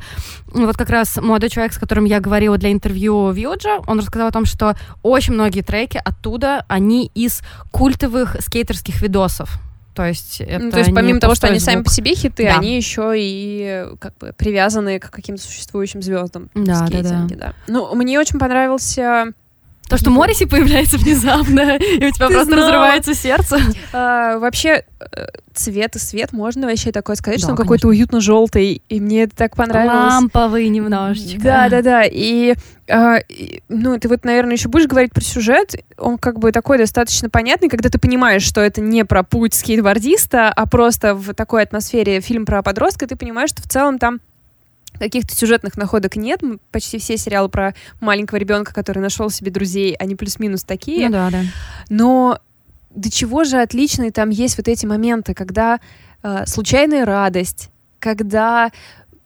вот 0.54 0.78
как 0.78 0.90
раз 0.90 1.18
молодой 1.18 1.50
человек, 1.50 1.74
с 1.74 1.78
которым 1.80 2.06
я 2.06 2.20
говорила 2.20 2.58
для 2.58 2.72
интервью 2.72 3.32
Вьюджа, 3.32 3.80
он 3.88 4.00
рассказал 4.00 4.28
о 4.28 4.32
том, 4.32 4.46
что 4.46 4.76
очень 5.02 5.34
многие 5.34 5.62
треки 5.62 6.00
оттуда, 6.04 6.66
они 6.68 7.10
из 7.16 7.42
культовых 7.72 8.36
скейтерских 8.42 9.02
видосов. 9.02 9.50
То 9.96 10.06
есть, 10.06 10.40
это 10.40 10.64
ну, 10.66 10.72
то 10.72 10.80
есть 10.80 10.94
помимо 10.94 11.20
того, 11.20 11.36
что 11.36 11.48
они 11.48 11.60
звук. 11.60 11.72
сами 11.74 11.84
по 11.84 11.90
себе 11.90 12.16
хиты, 12.16 12.46
Да. 12.46 12.60
они 12.60 12.78
еще 12.78 13.14
и 13.16 13.88
как 14.00 14.18
бы 14.20 14.34
привязаны 14.38 15.00
к 15.00 15.10
каким-то 15.10 15.42
существующим 15.44 16.02
звездам 16.02 16.50
Да, 16.54 16.86
в 16.86 16.90
да, 16.90 17.02
да. 17.02 17.28
да. 17.30 17.54
Ну, 17.68 17.94
мне 17.96 18.20
очень 18.20 18.40
понравился 18.40 19.34
То, 19.92 19.98
что 19.98 20.10
Морриси 20.10 20.46
появляется 20.46 20.98
внезапно, 20.98 21.76
и 21.76 22.06
у 22.06 22.12
тебя 22.12 22.28
Ты 22.28 22.34
просто 22.34 22.46
знала. 22.46 22.62
разрывается 22.62 23.14
сердце. 23.14 23.58
а, 23.92 24.40
вообще 24.40 24.86
э, 25.02 25.26
цвет 25.54 25.98
и 25.98 26.00
свет, 26.00 26.32
можно 26.32 26.68
вообще 26.68 26.94
такое 26.94 27.18
сказать, 27.18 27.42
Да, 27.42 27.44
что 27.44 27.52
он 27.52 27.58
какой-то 27.58 27.90
уютно-желтый, 27.90 28.82
и 28.88 29.00
мне 29.02 29.24
это 29.24 29.36
так 29.36 29.58
понравилось. 29.58 30.14
Ламповый 30.14 30.70
немножечко. 30.70 31.42
Да, 31.42 31.68
да, 31.68 31.82
да. 31.82 32.04
И, 32.06 32.56
а, 32.90 33.18
и, 33.28 33.64
ну, 33.68 34.00
ты 34.00 34.08
вот, 34.08 34.24
наверное, 34.24 34.54
еще 34.54 34.70
будешь 34.70 34.88
говорить 34.88 35.12
про 35.12 35.22
сюжет. 35.26 35.76
Он 35.98 36.18
как 36.18 36.40
бы 36.40 36.54
такой 36.54 36.78
достаточно 36.78 37.30
понятный, 37.30 37.68
когда 37.68 37.90
ты 37.90 38.00
понимаешь, 38.00 38.44
что 38.44 38.62
это 38.62 38.80
не 38.80 39.04
про 39.04 39.24
путь 39.24 39.54
скейтбордиста, 39.54 40.54
а 40.54 40.66
просто 40.68 41.16
в 41.16 41.34
такой 41.34 41.64
атмосфере 41.64 42.22
фильм 42.22 42.46
про 42.46 42.64
подростка, 42.64 43.08
ты 43.08 43.18
понимаешь, 43.18 43.50
что 43.50 43.62
в 43.62 43.68
целом 43.68 44.00
там 44.00 44.22
каких-то 45.02 45.36
сюжетных 45.36 45.78
находок 45.78 46.16
нет. 46.16 46.42
Почти 46.72 47.00
все 47.00 47.18
сериалы 47.18 47.50
про 47.50 47.74
маленького 48.00 48.38
ребенка, 48.38 48.72
который 48.72 49.00
нашел 49.00 49.32
себе 49.32 49.50
друзей, 49.50 49.96
они 49.96 50.16
плюс-минус 50.16 50.64
такие. 50.64 51.08
Ну 51.08 51.14
да, 51.14 51.30
да. 51.32 51.42
Но 51.90 52.40
до 52.92 53.10
чего 53.10 53.44
же 53.44 53.60
отличные 53.60 54.12
там 54.12 54.30
есть 54.30 54.58
вот 54.58 54.68
эти 54.68 54.86
моменты, 54.86 55.34
когда 55.34 55.80
э, 56.22 56.46
случайная 56.46 57.04
радость, 57.06 57.72
когда 58.00 58.70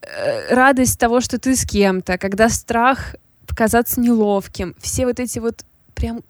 э, 0.01 0.55
радость 0.55 0.97
того, 0.97 1.19
что 1.19 1.37
ты 1.39 1.57
с 1.57 1.65
кем-то, 1.65 2.17
когда 2.17 2.47
страх 2.47 3.15
показаться 3.45 3.99
неловким, 3.99 4.75
все 4.79 5.05
вот 5.05 5.19
эти 5.19 5.39
вот 5.39 5.65
прям 5.93 6.21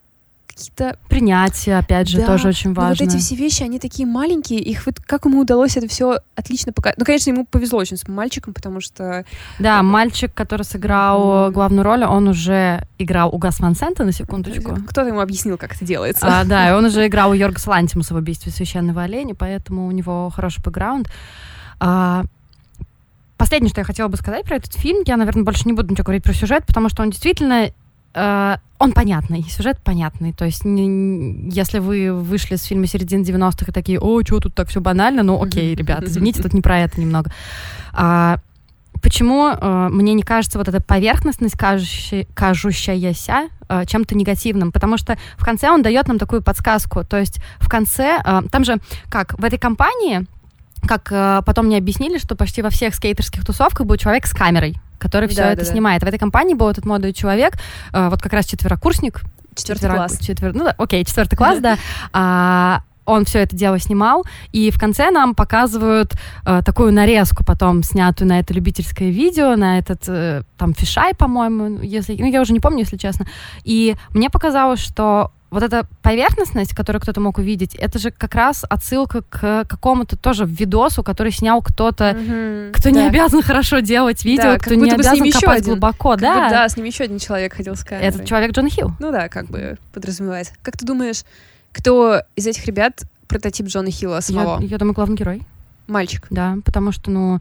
какие-то 0.55 0.97
Принятие, 1.09 1.77
опять 1.77 2.07
же, 2.07 2.19
Да, 2.19 2.27
тоже 2.27 2.47
очень 2.49 2.69
ну, 2.69 2.75
важно. 2.77 3.05
вот 3.05 3.13
эти 3.13 3.21
все 3.21 3.35
вещи, 3.35 3.63
они 3.63 3.77
такие 3.79 4.07
маленькие, 4.07 4.59
их 4.59 4.85
вот 4.85 4.99
как 4.99 5.25
ему 5.25 5.41
удалось 5.41 5.75
это 5.75 5.87
все 5.87 6.19
отлично 6.35 6.71
показать. 6.71 6.97
Ну, 6.97 7.03
конечно, 7.05 7.29
ему 7.31 7.45
повезло 7.45 7.79
очень 7.79 7.97
с 7.97 8.07
мальчиком, 8.07 8.53
потому 8.53 8.79
что 8.79 9.25
Да, 9.59 9.83
мальчик, 9.83 10.33
который 10.33 10.63
сыграл 10.63 11.51
главную 11.51 11.83
роль, 11.83 12.03
он 12.05 12.27
уже 12.29 12.87
играл 12.97 13.29
у 13.35 13.37
Гас 13.37 13.59
Ван 13.59 13.75
Сента, 13.75 14.03
на 14.05 14.13
секундочку. 14.13 14.75
кто-то 14.87 15.07
ему 15.07 15.19
объяснил, 15.19 15.57
как 15.57 15.75
это 15.75 15.83
делается. 15.85 16.25
А, 16.25 16.45
да, 16.45 16.69
и 16.69 16.73
он 16.73 16.85
уже 16.85 17.05
играл 17.07 17.31
у 17.31 17.33
Йоргаса 17.33 17.69
Лантимуса 17.71 18.13
в 18.13 18.17
«Убийстве 18.17 18.51
священного 18.51 19.03
оленя», 19.03 19.35
поэтому 19.35 19.87
у 19.87 19.91
него 19.91 20.29
хороший 20.33 20.61
бэкграунд. 20.63 21.09
А, 21.79 22.23
последнее, 23.37 23.69
что 23.69 23.81
я 23.81 23.85
хотела 23.85 24.07
бы 24.07 24.15
сказать 24.17 24.45
про 24.45 24.55
этот 24.55 24.73
фильм, 24.73 25.03
я, 25.05 25.17
наверное, 25.17 25.43
больше 25.43 25.63
не 25.65 25.73
буду 25.73 25.91
ничего 25.91 26.05
говорить 26.05 26.23
про 26.23 26.33
сюжет, 26.33 26.65
потому 26.65 26.87
что 26.89 27.03
он 27.03 27.09
действительно 27.09 27.69
он 28.77 28.91
понятный, 28.93 29.43
сюжет 29.43 29.77
понятный. 29.83 30.33
То 30.33 30.45
есть, 30.45 30.65
не- 30.65 31.49
если 31.49 31.79
вы 31.79 32.13
вышли 32.13 32.55
с 32.55 32.63
фильма 32.63 32.87
середины 32.87 33.23
90-х 33.23 33.65
и 33.67 33.71
такие, 33.71 33.99
о, 33.99 34.21
что 34.25 34.39
тут 34.39 34.53
так 34.55 34.69
все 34.69 34.79
банально, 34.81 35.23
ну 35.23 35.41
окей, 35.41 35.75
ребят, 35.75 36.03
извините, 36.05 36.41
тут 36.43 36.53
не 36.53 36.61
про 36.61 36.79
это 36.79 36.99
немного. 36.99 37.31
А, 37.93 38.37
почему 39.01 39.49
э, 39.49 39.87
мне 39.91 40.13
не 40.13 40.23
кажется 40.23 40.57
вот 40.57 40.67
эта 40.67 40.81
поверхностность, 40.81 41.55
кажущая- 41.57 42.27
кажущаяся 42.33 43.49
э, 43.69 43.85
чем-то 43.85 44.15
негативным? 44.15 44.71
Потому 44.71 44.97
что 44.97 45.17
в 45.37 45.45
конце 45.45 45.69
он 45.69 45.81
дает 45.81 46.07
нам 46.07 46.17
такую 46.19 46.41
подсказку. 46.41 47.03
То 47.03 47.17
есть 47.17 47.39
в 47.59 47.69
конце, 47.69 48.21
э, 48.23 48.41
там 48.51 48.63
же, 48.65 48.77
как 49.09 49.37
в 49.39 49.43
этой 49.43 49.59
компании, 49.59 50.25
как 50.85 51.11
э, 51.11 51.41
потом 51.45 51.65
мне 51.67 51.77
объяснили, 51.77 52.17
что 52.17 52.35
почти 52.35 52.61
во 52.61 52.69
всех 52.69 52.95
скейтерских 52.95 53.45
тусовках 53.45 53.85
был 53.85 53.97
человек 53.97 54.25
с 54.27 54.33
камерой, 54.33 54.75
который 54.99 55.27
все 55.29 55.41
Да, 55.43 55.51
это 55.53 55.65
да, 55.65 55.71
снимает. 55.71 56.03
В 56.03 56.07
этой 56.07 56.19
компании 56.19 56.53
был 56.53 56.69
этот 56.69 56.85
молодой 56.85 57.13
человек, 57.13 57.53
э, 57.93 58.09
вот 58.09 58.21
как 58.21 58.33
раз 58.33 58.45
четверокурсник, 58.45 59.21
Четвертый 59.55 59.83
четверо- 59.87 59.95
класс. 59.95 60.19
четвер- 60.19 60.53
ну 60.53 60.63
да, 60.65 60.75
окей, 60.77 61.03
четвертый 61.05 61.35
класс, 61.35 61.59
да. 61.59 61.77
А, 62.13 62.81
он 63.05 63.23
все 63.25 63.39
это 63.39 63.55
дело 63.55 63.77
снимал, 63.79 64.25
и 64.51 64.71
в 64.71 64.79
конце 64.79 65.11
нам 65.11 65.35
показывают 65.35 66.13
э, 66.45 66.61
такую 66.65 66.91
нарезку 66.91 67.45
потом, 67.45 67.83
снятую 67.83 68.27
на 68.27 68.39
это 68.39 68.51
любительское 68.53 69.09
видео, 69.11 69.55
на 69.55 69.77
этот 69.77 70.03
э, 70.07 70.41
там 70.57 70.73
фишай, 70.73 71.13
по-моему, 71.13 71.81
если, 71.81 72.15
ну 72.17 72.25
я 72.25 72.41
уже 72.41 72.51
не 72.51 72.59
помню, 72.59 72.79
если 72.79 72.97
честно. 72.97 73.27
И 73.63 73.95
мне 74.09 74.29
показалось, 74.31 74.79
что 74.79 75.31
вот 75.55 75.63
эта 75.63 75.87
поверхностность, 76.03 76.75
которую 76.75 77.01
кто-то 77.01 77.19
мог 77.21 77.39
увидеть, 77.39 77.73
это 77.75 77.97
же 77.97 78.11
как 78.11 78.35
раз 78.35 78.63
отсылка 78.69 79.23
к 79.23 79.65
какому-то 79.67 80.15
тоже 80.17 80.45
видосу, 80.45 81.01
который 81.01 81.31
снял 81.31 81.61
кто-то, 81.63 82.13
Мгм. 82.13 82.73
кто 82.73 82.89
не 82.89 82.99
Да. 82.99 83.07
обязан 83.07 83.41
хорошо 83.41 83.79
делать 83.79 84.23
видео, 84.23 84.43
Да, 84.53 84.59
кто 84.59 84.75
не 84.75 84.91
обязан 84.91 85.23
еще 85.23 85.39
копать 85.39 85.61
один. 85.61 85.71
глубоко, 85.73 86.11
Как 86.11 86.19
бы, 86.19 86.21
да. 86.25 86.49
да, 86.49 86.69
с 86.69 86.77
ним 86.77 86.85
еще 86.85 87.05
один 87.05 87.17
человек 87.19 87.55
ходил 87.55 87.75
с 87.75 87.83
камерой. 87.83 88.07
Этот 88.09 88.25
человек 88.25 88.51
Джон 88.51 88.69
Хилл. 88.69 88.91
Ну 88.99 89.11
да, 89.11 89.27
как 89.29 89.47
бы 89.47 89.77
подразумевается. 89.93 90.53
Как 90.61 90.77
ты 90.77 90.85
думаешь, 90.85 91.23
кто 91.71 92.21
из 92.35 92.45
этих 92.45 92.65
ребят 92.65 93.01
прототип 93.27 93.65
Джона 93.67 93.89
Хилла 93.89 94.15
Я, 94.15 94.21
самого? 94.21 94.61
я 94.61 94.77
думаю, 94.77 94.93
главный 94.93 95.15
герой. 95.15 95.41
Мальчик. 95.87 96.27
Да, 96.29 96.57
потому 96.65 96.91
что, 96.91 97.09
ну, 97.11 97.39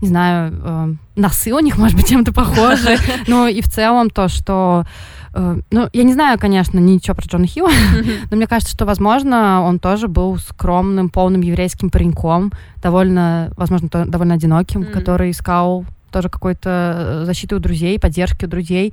не 0.00 0.08
знаю, 0.08 0.52
э, 0.64 0.94
носы 1.20 1.52
у 1.52 1.60
них, 1.60 1.78
может 1.78 1.96
быть, 1.96 2.08
чем-то 2.08 2.32
похожи. 2.32 2.98
Ну, 3.28 3.46
и 3.46 3.60
в 3.62 3.68
целом 3.68 4.10
то, 4.10 4.28
что... 4.28 4.84
э, 5.34 5.60
ну, 5.70 5.88
я 5.92 6.02
не 6.04 6.12
знаю, 6.14 6.38
конечно, 6.38 6.78
ничего 6.78 7.14
про 7.14 7.26
Джона 7.26 7.46
Хилла, 7.46 7.70
но 8.30 8.36
мне 8.36 8.46
кажется, 8.46 8.74
что, 8.74 8.86
возможно, 8.86 9.62
он 9.62 9.78
тоже 9.78 10.08
был 10.08 10.38
скромным, 10.38 11.10
полным 11.10 11.42
еврейским 11.42 11.90
пареньком, 11.90 12.52
довольно, 12.82 13.50
возможно, 13.56 13.88
то- 13.88 14.06
довольно 14.06 14.34
одиноким, 14.34 14.80
Мгм. 14.82 14.92
который 14.92 15.30
искал 15.30 15.84
тоже 16.10 16.28
какой-то 16.28 16.70
э, 16.70 17.24
защиты 17.26 17.56
у 17.56 17.58
друзей, 17.58 17.98
поддержки 17.98 18.44
у 18.44 18.48
друзей. 18.48 18.92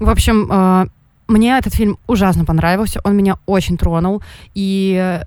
В 0.00 0.08
общем, 0.10 0.48
э, 0.50 0.86
мне 1.28 1.56
этот 1.58 1.74
фильм 1.74 1.98
ужасно 2.06 2.44
понравился, 2.44 3.00
он 3.04 3.16
меня 3.16 3.38
очень 3.46 3.76
тронул, 3.76 4.22
и 4.54 5.20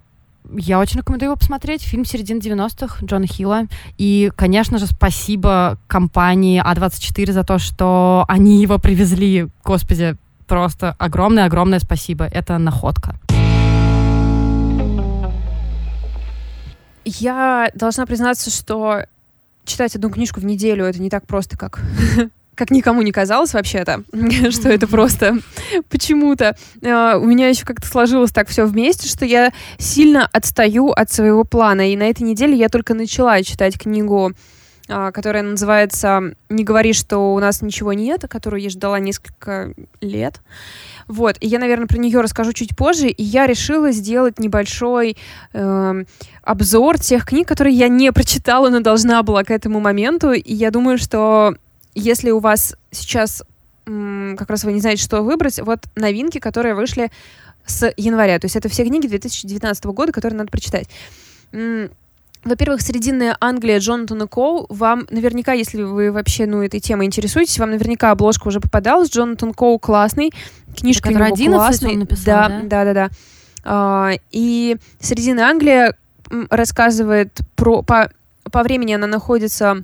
я 0.54 0.80
очень 0.80 1.00
рекомендую 1.00 1.28
его 1.28 1.36
посмотреть. 1.38 1.84
Фильм 1.84 2.04
середины 2.04 2.40
90-х 2.40 3.06
Джона 3.06 3.28
Хилла. 3.28 3.68
И, 4.00 4.32
конечно 4.36 4.80
же, 4.80 4.88
спасибо 4.88 5.78
компании 5.88 6.62
А24 6.62 7.32
за 7.32 7.44
то, 7.44 7.60
что 7.60 8.26
они 8.28 8.60
его 8.62 8.80
привезли. 8.80 9.48
Господи, 9.64 10.16
просто 10.52 10.98
огромное-огромное 11.00 11.80
спасибо. 11.80 12.26
Это 12.26 12.58
находка. 12.58 13.16
Я 17.06 17.72
должна 17.74 18.06
признаться, 18.06 18.50
что 18.50 19.06
читать 19.64 19.96
одну 19.96 20.10
книжку 20.10 20.42
в 20.42 20.46
неделю 20.46 20.84
это 20.84 21.02
не 21.02 21.10
так 21.10 21.26
просто, 21.26 21.58
как 21.58 21.80
как 22.56 22.70
никому 22.70 23.02
не 23.02 23.14
казалось 23.14 23.54
вообще-то, 23.54 24.04
что 24.52 24.68
это 24.68 24.88
просто 24.88 25.38
почему-то. 25.90 26.58
э, 26.82 27.16
У 27.16 27.26
меня 27.26 27.48
еще 27.48 27.64
как-то 27.64 27.88
сложилось 27.88 28.32
так 28.32 28.50
все 28.50 28.66
вместе, 28.66 29.08
что 29.08 29.24
я 29.24 29.54
сильно 29.78 30.28
отстаю 30.34 30.90
от 30.90 31.10
своего 31.10 31.46
плана. 31.46 31.94
И 31.94 31.96
на 31.96 32.04
этой 32.10 32.24
неделе 32.24 32.58
я 32.58 32.68
только 32.68 32.94
начала 32.94 33.42
читать 33.42 33.80
книгу, 33.80 34.34
которая 35.14 35.44
называется 35.44 36.34
«Не 36.50 36.64
говори, 36.64 36.94
что 36.94 37.34
у 37.34 37.40
нас 37.40 37.62
ничего 37.62 37.94
нет», 37.94 38.26
которую 38.30 38.62
я 38.62 38.70
ждала 38.70 39.00
несколько 39.00 39.74
лет. 40.02 40.42
Вот, 41.08 41.38
и 41.40 41.48
я, 41.48 41.60
наверное, 41.60 41.88
про 41.88 41.98
нее 41.98 42.22
расскажу 42.22 42.54
чуть 42.54 42.76
позже. 42.76 43.08
И 43.08 43.24
я 43.24 43.48
решила 43.48 43.92
сделать 43.92 44.40
небольшой 44.40 45.18
эм, 45.54 46.06
обзор 46.44 47.00
тех 47.00 47.26
книг, 47.26 47.48
которые 47.48 47.76
я 47.76 47.88
не 47.88 48.12
прочитала, 48.12 48.70
но 48.70 48.80
должна 48.80 49.24
была 49.24 49.44
к 49.44 49.52
этому 49.52 49.80
моменту. 49.80 50.32
И 50.32 50.54
я 50.54 50.72
думаю, 50.72 50.98
что 50.98 51.56
если 51.94 52.32
у 52.32 52.40
вас 52.40 52.76
сейчас 52.92 53.44
как 53.86 54.50
раз 54.50 54.64
вы 54.64 54.74
не 54.74 54.80
знаете, 54.80 55.04
что 55.04 55.22
выбрать, 55.22 55.60
вот 55.60 55.80
новинки, 55.96 56.40
которые 56.40 56.76
вышли 56.76 57.12
с 57.66 57.92
января. 57.98 58.40
То 58.40 58.46
есть 58.46 58.56
это 58.56 58.70
все 58.70 58.84
книги 58.84 59.08
2019 59.08 59.86
года, 59.86 60.12
которые 60.12 60.38
надо 60.38 60.52
прочитать. 60.52 60.88
Во-первых, 62.44 62.82
«Срединная 62.82 63.38
Англия» 63.40 63.80
Джонатана 63.80 64.26
Коу. 64.28 64.66
Вам 64.70 65.06
наверняка, 65.12 65.54
если 65.54 65.84
вы 65.84 66.12
вообще 66.12 66.48
ну, 66.48 66.64
этой 66.64 66.80
темой 66.80 67.06
интересуетесь, 67.06 67.60
вам 67.60 67.72
наверняка 67.72 68.12
обложка 68.12 68.48
уже 68.48 68.60
попадалась. 68.60 69.12
Джонатан 69.12 69.54
Коу 69.54 69.78
классный, 69.78 70.32
книжка 70.76 71.10
у 71.10 71.12
него 71.12 71.36
классная. 71.36 71.96
Написал, 71.96 72.26
да, 72.26 72.50
да, 72.50 72.62
да, 72.64 72.86
да, 72.86 72.94
да. 72.94 73.10
А, 73.64 74.12
и 74.32 74.78
«Срединная 75.00 75.46
Англия» 75.46 75.96
рассказывает 76.50 77.38
про... 77.56 77.84
По, 77.84 78.10
по 78.52 78.64
времени 78.64 78.94
она 78.94 79.06
находится 79.06 79.84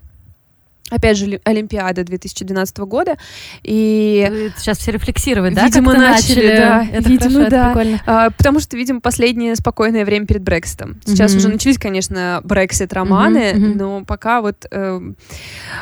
опять 0.89 1.17
же, 1.17 1.39
Олимпиада 1.43 2.03
2012 2.03 2.77
года. 2.79 3.17
И 3.63 4.51
сейчас 4.57 4.77
все 4.77 4.91
рефлексировать, 4.91 5.53
да? 5.53 5.65
Видимо, 5.65 5.93
начали, 5.93 6.35
начали, 6.35 6.57
да. 6.57 6.87
Это 6.91 7.09
видимо, 7.09 7.31
хорошо, 7.31 7.49
да. 7.49 7.57
Это 7.57 7.67
прикольно. 7.69 8.01
А, 8.05 8.29
потому 8.31 8.59
что, 8.59 8.77
видимо, 8.77 9.01
последнее 9.01 9.55
спокойное 9.55 10.05
время 10.05 10.25
перед 10.25 10.41
Брекситом. 10.43 10.99
Сейчас 11.05 11.33
mm-hmm. 11.33 11.37
уже 11.37 11.49
начались, 11.49 11.77
конечно, 11.77 12.41
Брексит-романы, 12.43 13.37
mm-hmm, 13.37 13.55
mm-hmm. 13.55 13.75
но 13.75 14.05
пока 14.05 14.41
вот, 14.41 14.65
э, 14.71 15.01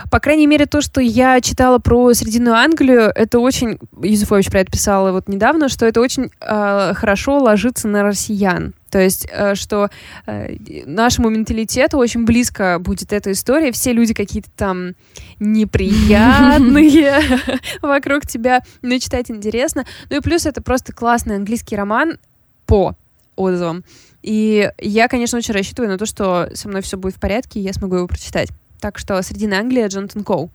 по 0.10 0.20
крайней 0.20 0.48
мере, 0.48 0.66
то, 0.66 0.82
что 0.82 1.02
я 1.02 1.40
читала 1.42 1.80
про 1.80 2.14
Срединную 2.14 2.56
Англию, 2.56 3.12
это 3.14 3.40
очень, 3.40 3.80
Юзефович 4.02 4.50
про 4.50 4.62
это 4.62 4.72
писала 4.72 5.12
вот 5.12 5.28
недавно, 5.28 5.70
что 5.70 5.86
это 5.86 6.02
очень 6.02 6.30
э, 6.42 6.94
хорошо 6.96 7.38
ложится 7.38 7.88
на 7.88 8.04
россиян. 8.04 8.74
То 8.96 9.02
есть, 9.02 9.28
э, 9.30 9.56
что 9.56 9.90
э, 10.26 10.56
нашему 10.86 11.30
менталитету 11.30 11.98
очень 11.98 12.24
близко 12.24 12.80
будет 12.80 13.12
эта 13.12 13.34
история. 13.34 13.74
Все 13.74 13.92
люди 13.92 14.14
какие-то 14.14 14.50
там 14.56 14.94
неприятные 15.38 17.22
вокруг 17.82 18.26
тебя, 18.26 18.62
но 18.82 18.98
читать 18.98 19.30
интересно. 19.30 19.84
Ну 20.10 20.16
и 20.16 20.22
плюс 20.22 20.46
это 20.46 20.62
просто 20.62 20.94
классный 20.94 21.36
английский 21.36 21.76
роман 21.76 22.20
по 22.66 22.96
отзывам. 23.36 23.84
И 24.22 24.72
я, 24.80 25.10
конечно, 25.10 25.38
очень 25.40 25.54
рассчитываю 25.54 25.92
на 25.92 25.98
то, 25.98 26.06
что 26.06 26.50
со 26.54 26.70
мной 26.70 26.82
все 26.82 26.96
будет 26.96 27.18
в 27.18 27.20
порядке, 27.20 27.60
и 27.60 27.64
я 27.64 27.74
смогу 27.74 27.98
его 27.98 28.08
прочитать. 28.08 28.48
Так 28.86 29.00
что 29.00 29.20
«Средина 29.24 29.58
Англия» 29.58 29.88
Джонатан 29.88 30.24
Коу. 30.24 30.52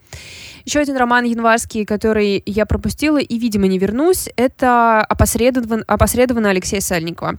Еще 0.65 0.79
один 0.79 0.97
роман 0.97 1.25
январский, 1.25 1.85
который 1.85 2.41
я 2.47 2.65
пропустила 2.65 3.19
и, 3.19 3.39
видимо, 3.41 3.67
не 3.67 3.77
вернусь, 3.77 4.29
это 4.37 5.01
«Опосредован, 5.01 5.83
опосредованно 5.89 6.51
Алексея 6.51 6.81
Сальникова. 6.81 7.39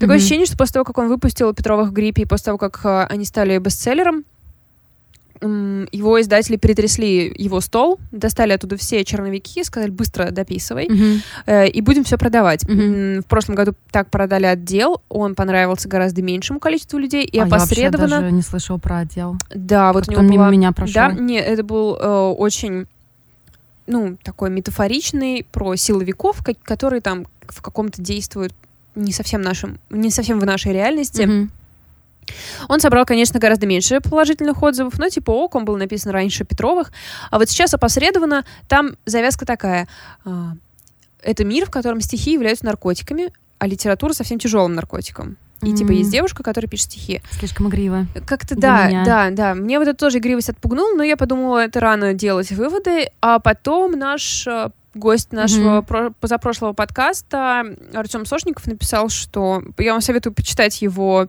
Такое 0.00 0.16
mm-hmm. 0.16 0.18
ощущение, 0.18 0.46
что 0.46 0.56
после 0.56 0.72
того, 0.72 0.84
как 0.84 0.98
он 0.98 1.06
выпустил 1.06 1.54
«Петровых 1.54 1.90
в 1.90 1.92
гриппе» 1.92 2.22
и 2.22 2.26
после 2.26 2.46
того, 2.46 2.58
как 2.58 2.80
э, 2.82 3.06
они 3.08 3.24
стали 3.24 3.56
бестселлером, 3.58 4.24
его 5.42 6.20
издатели 6.20 6.56
перетрясли 6.56 7.32
его 7.36 7.60
стол, 7.60 7.98
достали 8.12 8.52
оттуда 8.52 8.76
все 8.76 9.04
черновики, 9.04 9.64
сказали, 9.64 9.90
быстро 9.90 10.30
дописывай, 10.30 10.86
mm-hmm. 10.86 11.68
и 11.68 11.80
будем 11.80 12.04
все 12.04 12.16
продавать. 12.16 12.64
Mm-hmm. 12.64 13.22
В 13.22 13.26
прошлом 13.26 13.56
году 13.56 13.74
так 13.90 14.08
продали 14.08 14.46
отдел, 14.46 15.02
он 15.08 15.34
понравился 15.34 15.88
гораздо 15.88 16.22
меньшему 16.22 16.60
количеству 16.60 16.98
людей, 16.98 17.24
и 17.24 17.38
а 17.38 17.44
опосредованно... 17.44 18.14
я 18.14 18.20
даже 18.20 18.32
не 18.32 18.42
слышала 18.42 18.78
про 18.78 18.98
отдел. 18.98 19.36
Да, 19.54 19.92
вот 19.92 20.08
у 20.08 20.12
него 20.12 20.22
мимо 20.22 20.44
была... 20.44 20.50
меня 20.50 20.72
прошел. 20.72 20.94
Да, 20.94 21.12
нет, 21.12 21.44
это 21.46 21.64
был 21.64 21.96
э, 21.96 22.34
очень 22.38 22.86
ну, 23.86 24.16
такой 24.22 24.50
метафоричный 24.50 25.44
про 25.50 25.74
силовиков, 25.76 26.38
которые 26.62 27.00
там 27.00 27.26
в 27.48 27.60
каком-то 27.62 28.00
действуют 28.00 28.54
не 28.94 29.12
совсем 29.12 29.42
нашим, 29.42 29.78
не 29.90 30.10
совсем 30.10 30.38
в 30.38 30.46
нашей 30.46 30.72
реальности. 30.72 31.22
Mm-hmm. 31.22 31.48
Он 32.68 32.80
собрал, 32.80 33.04
конечно, 33.04 33.40
гораздо 33.40 33.66
меньше 33.66 34.00
положительных 34.00 34.62
отзывов, 34.62 34.98
но 34.98 35.08
типа 35.08 35.30
ок, 35.30 35.54
он 35.54 35.64
был 35.64 35.76
написан 35.76 36.12
раньше 36.12 36.44
Петровых. 36.44 36.92
А 37.30 37.38
вот 37.38 37.48
сейчас 37.48 37.74
опосредованно 37.74 38.44
там 38.68 38.96
завязка 39.06 39.46
такая. 39.46 39.88
А, 40.24 40.52
это 41.22 41.44
мир, 41.44 41.66
в 41.66 41.70
котором 41.70 42.00
стихи 42.00 42.32
являются 42.32 42.64
наркотиками, 42.64 43.32
а 43.58 43.66
литература 43.66 44.12
совсем 44.12 44.38
тяжелым 44.38 44.74
наркотиком. 44.74 45.36
И 45.62 45.66
mm-hmm. 45.66 45.76
типа 45.76 45.92
есть 45.92 46.10
девушка, 46.10 46.42
которая 46.42 46.68
пишет 46.68 46.86
стихи. 46.86 47.22
Слишком 47.30 47.68
игриво. 47.68 48.06
Как-то 48.26 48.56
да, 48.56 48.88
меня. 48.88 49.04
да, 49.04 49.30
да. 49.30 49.54
Мне 49.54 49.78
вот 49.78 49.86
это 49.86 49.96
тоже 49.96 50.18
игривость 50.18 50.48
отпугнула, 50.48 50.96
но 50.96 51.04
я 51.04 51.16
подумала, 51.16 51.64
это 51.64 51.78
рано 51.78 52.14
делать 52.14 52.50
выводы. 52.50 53.10
А 53.20 53.38
потом 53.38 53.92
наш 53.92 54.46
а, 54.48 54.72
гость 54.94 55.32
нашего 55.32 55.78
mm-hmm. 55.78 55.86
про- 55.86 56.10
позапрошлого 56.10 56.72
подкаста 56.72 57.64
Артем 57.94 58.26
Сошников 58.26 58.66
написал, 58.66 59.08
что 59.08 59.62
я 59.78 59.92
вам 59.92 60.00
советую 60.00 60.32
почитать 60.34 60.82
его 60.82 61.28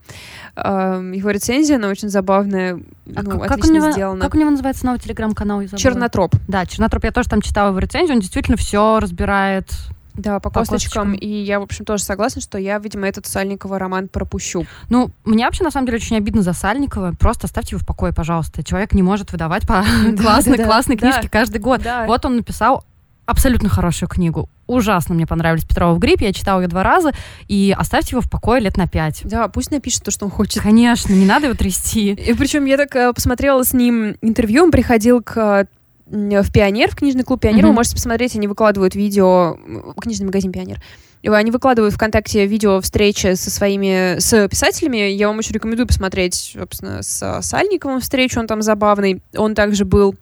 э, 0.55 1.11
его 1.13 1.29
рецензию, 1.29 1.77
она 1.77 1.89
очень 1.89 2.09
забавная, 2.09 2.79
а 3.15 3.23
ну, 3.23 3.39
как, 3.39 3.51
отлично 3.51 3.73
у 3.73 3.75
него, 3.77 3.91
сделана. 3.91 4.21
Как 4.21 4.35
у 4.35 4.37
него 4.37 4.49
называется 4.49 4.85
новый 4.85 4.99
телеграм-канал? 4.99 5.63
Чернотроп. 5.75 6.35
Да, 6.47 6.65
Чернотроп. 6.65 7.03
Я 7.05 7.11
тоже 7.11 7.29
там 7.29 7.41
читала 7.41 7.69
его 7.69 7.79
рецензию, 7.79 8.15
он 8.15 8.21
действительно 8.21 8.57
все 8.57 8.99
разбирает 8.99 9.69
да, 10.15 10.39
по, 10.39 10.49
по 10.49 10.59
косточкам. 10.59 11.13
косточкам. 11.13 11.29
И 11.29 11.43
я, 11.43 11.59
в 11.59 11.63
общем, 11.63 11.85
тоже 11.85 12.03
согласна, 12.03 12.41
что 12.41 12.57
я, 12.57 12.77
видимо, 12.77 13.07
этот 13.07 13.25
Сальникова 13.25 13.79
роман 13.79 14.07
пропущу. 14.07 14.65
Ну, 14.89 15.09
мне 15.25 15.45
вообще, 15.45 15.63
на 15.63 15.71
самом 15.71 15.87
деле, 15.87 15.97
очень 15.97 16.17
обидно 16.17 16.41
за 16.41 16.53
Сальникова. 16.53 17.13
Просто 17.19 17.47
оставьте 17.47 17.75
его 17.75 17.83
в 17.83 17.85
покое, 17.85 18.13
пожалуйста. 18.13 18.63
Человек 18.63 18.93
не 18.93 19.01
может 19.01 19.31
выдавать 19.31 19.67
по 19.67 19.83
классной, 20.17 20.57
классной 20.57 20.97
книжке 20.97 21.29
каждый 21.29 21.59
год. 21.59 21.81
Вот 22.05 22.25
он 22.25 22.37
написал 22.37 22.85
абсолютно 23.25 23.69
хорошую 23.69 24.09
книгу. 24.09 24.49
Ужасно 24.67 25.15
мне 25.15 25.27
понравились 25.27 25.65
Петрова 25.65 25.93
в 25.93 25.99
гриппе. 25.99 26.27
Я 26.27 26.33
читала 26.33 26.61
ее 26.61 26.67
два 26.67 26.83
раза. 26.83 27.11
И 27.47 27.75
оставьте 27.77 28.11
его 28.11 28.21
в 28.21 28.29
покое 28.29 28.61
лет 28.61 28.77
на 28.77 28.87
пять. 28.87 29.21
Да, 29.23 29.47
пусть 29.47 29.71
напишет 29.71 30.03
то, 30.03 30.11
что 30.11 30.25
он 30.25 30.31
хочет. 30.31 30.61
Конечно, 30.61 31.13
не 31.13 31.25
надо 31.25 31.47
его 31.47 31.55
трясти. 31.55 32.11
И 32.13 32.33
причем 32.33 32.65
я 32.65 32.77
так 32.77 32.95
э, 32.95 33.13
посмотрела 33.13 33.63
с 33.63 33.73
ним 33.73 34.15
интервью. 34.21 34.63
Он 34.63 34.71
приходил 34.71 35.21
к 35.21 35.67
в 36.05 36.51
Пионер, 36.51 36.91
в 36.91 36.95
книжный 36.95 37.23
клуб 37.23 37.41
Пионер. 37.41 37.63
Mm-hmm. 37.63 37.67
Вы 37.67 37.73
можете 37.73 37.95
посмотреть, 37.95 38.35
они 38.35 38.47
выкладывают 38.47 38.93
видео, 38.93 39.57
книжный 39.99 40.25
магазин 40.25 40.51
Пионер. 40.51 40.81
Они 41.25 41.49
выкладывают 41.51 41.95
ВКонтакте 41.95 42.45
видео 42.45 42.81
встречи 42.81 43.35
со 43.35 43.49
своими 43.49 44.19
с 44.19 44.47
писателями. 44.49 45.09
Я 45.09 45.29
вам 45.29 45.37
очень 45.37 45.53
рекомендую 45.53 45.87
посмотреть, 45.87 46.35
собственно, 46.35 47.01
с 47.01 47.41
Сальниковым 47.41 48.01
встречу. 48.01 48.39
Он 48.41 48.47
там 48.47 48.61
забавный. 48.61 49.21
Он 49.35 49.55
также 49.55 49.85
был 49.85 50.15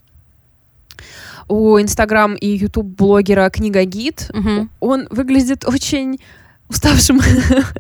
у 1.48 1.80
Инстаграм 1.80 2.36
и 2.36 2.48
Ютуб 2.48 2.86
блогера 2.86 3.50
Книга 3.50 3.84
Гид. 3.84 4.30
Угу. 4.34 4.70
Он 4.80 5.08
выглядит 5.10 5.66
очень 5.66 6.20
уставшим. 6.70 7.20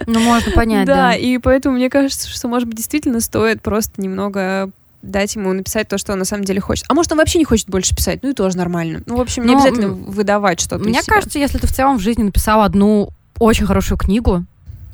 Ну, 0.05 0.19
можно 0.19 0.51
понять, 0.51 0.85
да. 0.85 0.95
Да, 0.95 1.15
и 1.15 1.37
поэтому 1.37 1.75
мне 1.75 1.89
кажется, 1.89 2.29
что, 2.29 2.47
может 2.47 2.67
быть, 2.67 2.77
действительно 2.77 3.21
стоит 3.21 3.61
просто 3.61 4.01
немного 4.01 4.71
дать 5.01 5.35
ему 5.35 5.51
написать 5.53 5.87
то, 5.87 5.97
что 5.97 6.13
он 6.13 6.19
на 6.19 6.25
самом 6.25 6.43
деле 6.43 6.59
хочет. 6.59 6.85
А 6.87 6.93
может, 6.93 7.11
он 7.11 7.17
вообще 7.17 7.39
не 7.39 7.45
хочет 7.45 7.69
больше 7.69 7.95
писать, 7.95 8.19
ну 8.21 8.29
и 8.29 8.33
тоже 8.33 8.57
нормально. 8.57 9.01
Ну, 9.05 9.17
в 9.17 9.21
общем, 9.21 9.45
не 9.45 9.53
Но 9.53 9.59
обязательно 9.59 9.89
выдавать 9.89 10.59
что-то 10.59 10.83
Мне 10.83 11.01
кажется, 11.05 11.39
если 11.39 11.57
ты 11.57 11.67
в 11.67 11.73
целом 11.73 11.97
в 11.97 12.01
жизни 12.01 12.23
написал 12.23 12.61
одну 12.61 13.09
очень 13.39 13.65
хорошую 13.65 13.97
книгу, 13.97 14.45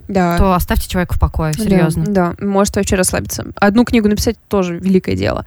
да. 0.07 0.37
то 0.37 0.53
оставьте 0.53 0.89
человека 0.89 1.15
в 1.15 1.19
покое, 1.19 1.53
серьезно. 1.53 2.05
Да, 2.05 2.35
да, 2.37 2.45
может 2.45 2.75
вообще 2.75 2.95
расслабиться. 2.95 3.45
Одну 3.55 3.85
книгу 3.85 4.07
написать 4.07 4.37
тоже 4.47 4.77
великое 4.77 5.15
дело. 5.15 5.45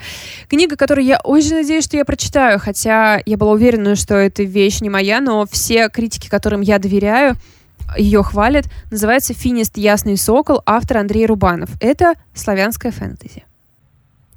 Книга, 0.49 0.77
которую 0.77 1.05
я 1.05 1.19
очень 1.23 1.55
надеюсь, 1.55 1.85
что 1.85 1.97
я 1.97 2.05
прочитаю, 2.05 2.59
хотя 2.59 3.21
я 3.25 3.37
была 3.37 3.53
уверена, 3.53 3.97
что 3.97 4.15
эта 4.15 4.43
вещь 4.43 4.81
не 4.81 4.91
моя, 4.91 5.21
но 5.21 5.47
все 5.51 5.89
критики, 5.89 6.29
которым 6.29 6.61
я 6.61 6.79
доверяю, 6.79 7.37
ее 7.97 8.23
хвалят, 8.23 8.67
называется 8.91 9.35
«Финист. 9.35 9.77
Ясный 9.77 10.17
сокол», 10.17 10.63
автор 10.65 10.99
Андрей 10.99 11.27
Рубанов. 11.27 11.71
Это 11.81 12.15
славянская 12.35 12.93
фэнтези. 12.93 13.45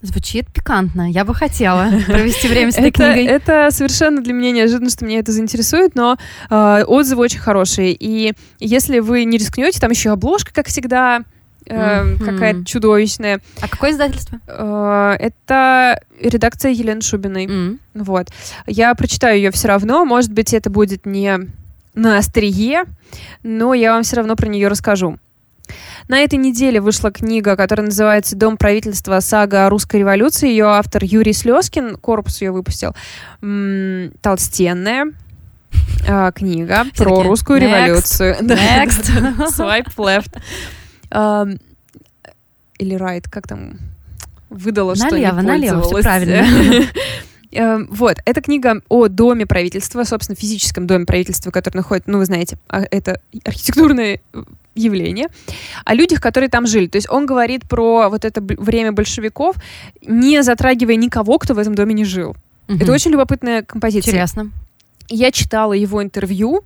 Звучит 0.03 0.51
пикантно. 0.51 1.09
Я 1.09 1.23
бы 1.23 1.33
хотела 1.33 1.89
провести 2.07 2.49
время 2.49 2.73
с 2.73 2.77
этой 2.77 2.91
книгой. 2.91 3.23
Это 3.23 3.69
совершенно 3.71 4.21
для 4.21 4.33
меня 4.33 4.51
неожиданно, 4.51 4.89
что 4.89 5.05
меня 5.05 5.19
это 5.19 5.31
заинтересует, 5.31 5.95
но 5.95 6.17
э, 6.49 6.83
отзывы 6.85 7.23
очень 7.23 7.39
хорошие. 7.39 7.95
И 7.97 8.33
если 8.59 8.99
вы 8.99 9.23
не 9.23 9.37
рискнете, 9.37 9.79
там 9.79 9.91
еще 9.91 10.11
обложка, 10.11 10.53
как 10.53 10.67
всегда, 10.67 11.23
э, 11.65 11.73
mm-hmm. 11.73 12.19
какая-то 12.25 12.65
чудовищная. 12.65 13.39
А 13.61 13.69
какое 13.69 13.91
издательство? 13.91 14.41
Э, 14.45 15.15
это 15.17 16.01
редакция 16.19 16.71
Елены 16.71 17.01
Шубиной. 17.01 17.45
Mm-hmm. 17.45 17.77
Вот. 17.93 18.27
Я 18.67 18.93
прочитаю 18.95 19.37
ее 19.37 19.51
все 19.51 19.69
равно. 19.69 20.03
Может 20.03 20.33
быть, 20.33 20.53
это 20.53 20.69
будет 20.69 21.05
не 21.05 21.39
на 21.95 22.17
острие, 22.17 22.83
но 23.41 23.73
я 23.73 23.93
вам 23.93 24.03
все 24.03 24.17
равно 24.17 24.35
про 24.35 24.47
нее 24.47 24.67
расскажу. 24.67 25.17
На 26.07 26.19
этой 26.19 26.37
неделе 26.37 26.81
вышла 26.81 27.11
книга, 27.11 27.55
которая 27.55 27.87
называется 27.87 28.35
«Дом 28.35 28.57
правительства. 28.57 29.19
Сага 29.19 29.65
о 29.65 29.69
русской 29.69 29.97
революции». 29.97 30.49
Ее 30.49 30.65
автор 30.65 31.03
Юрий 31.03 31.33
Слезкин, 31.33 31.95
корпус 31.97 32.41
ее 32.41 32.51
выпустил. 32.51 32.93
Толстенная 34.21 35.13
э, 36.07 36.31
книга 36.35 36.85
про 36.97 37.23
русскую 37.23 37.59
революцию. 37.59 38.37
Next. 38.41 39.11
Swipe 39.55 39.93
left. 39.97 41.59
Или 42.79 42.97
right, 42.97 43.25
как 43.29 43.47
там? 43.47 43.79
Выдала, 44.49 44.95
что 44.95 45.11
налево, 45.11 45.39
не 45.39 45.47
налево, 45.47 45.81
все 45.81 46.01
правильно. 46.01 46.45
Вот, 47.89 48.17
эта 48.25 48.41
книга 48.41 48.81
о 48.89 49.07
доме 49.09 49.45
правительства, 49.45 50.03
собственно, 50.05 50.35
физическом 50.35 50.87
доме 50.87 51.05
правительства, 51.05 51.51
который 51.51 51.77
находится, 51.77 52.09
ну, 52.09 52.17
вы 52.17 52.25
знаете, 52.25 52.57
а, 52.67 52.81
это 52.89 53.21
архитектурное 53.45 54.21
явление, 54.75 55.27
о 55.85 55.93
людях, 55.93 56.21
которые 56.21 56.49
там 56.49 56.67
жили. 56.67 56.87
То 56.87 56.97
есть 56.97 57.09
он 57.09 57.25
говорит 57.25 57.67
про 57.67 58.09
вот 58.09 58.25
это 58.25 58.41
время 58.41 58.91
большевиков, 58.91 59.55
не 60.01 60.41
затрагивая 60.43 60.95
никого, 60.95 61.37
кто 61.39 61.53
в 61.53 61.59
этом 61.59 61.75
доме 61.75 61.93
не 61.93 62.05
жил. 62.05 62.35
Угу. 62.67 62.77
Это 62.77 62.91
очень 62.91 63.11
любопытная 63.11 63.63
композиция. 63.63 64.11
Интересно. 64.11 64.51
Я 65.09 65.31
читала 65.31 65.73
его 65.73 66.01
интервью, 66.01 66.63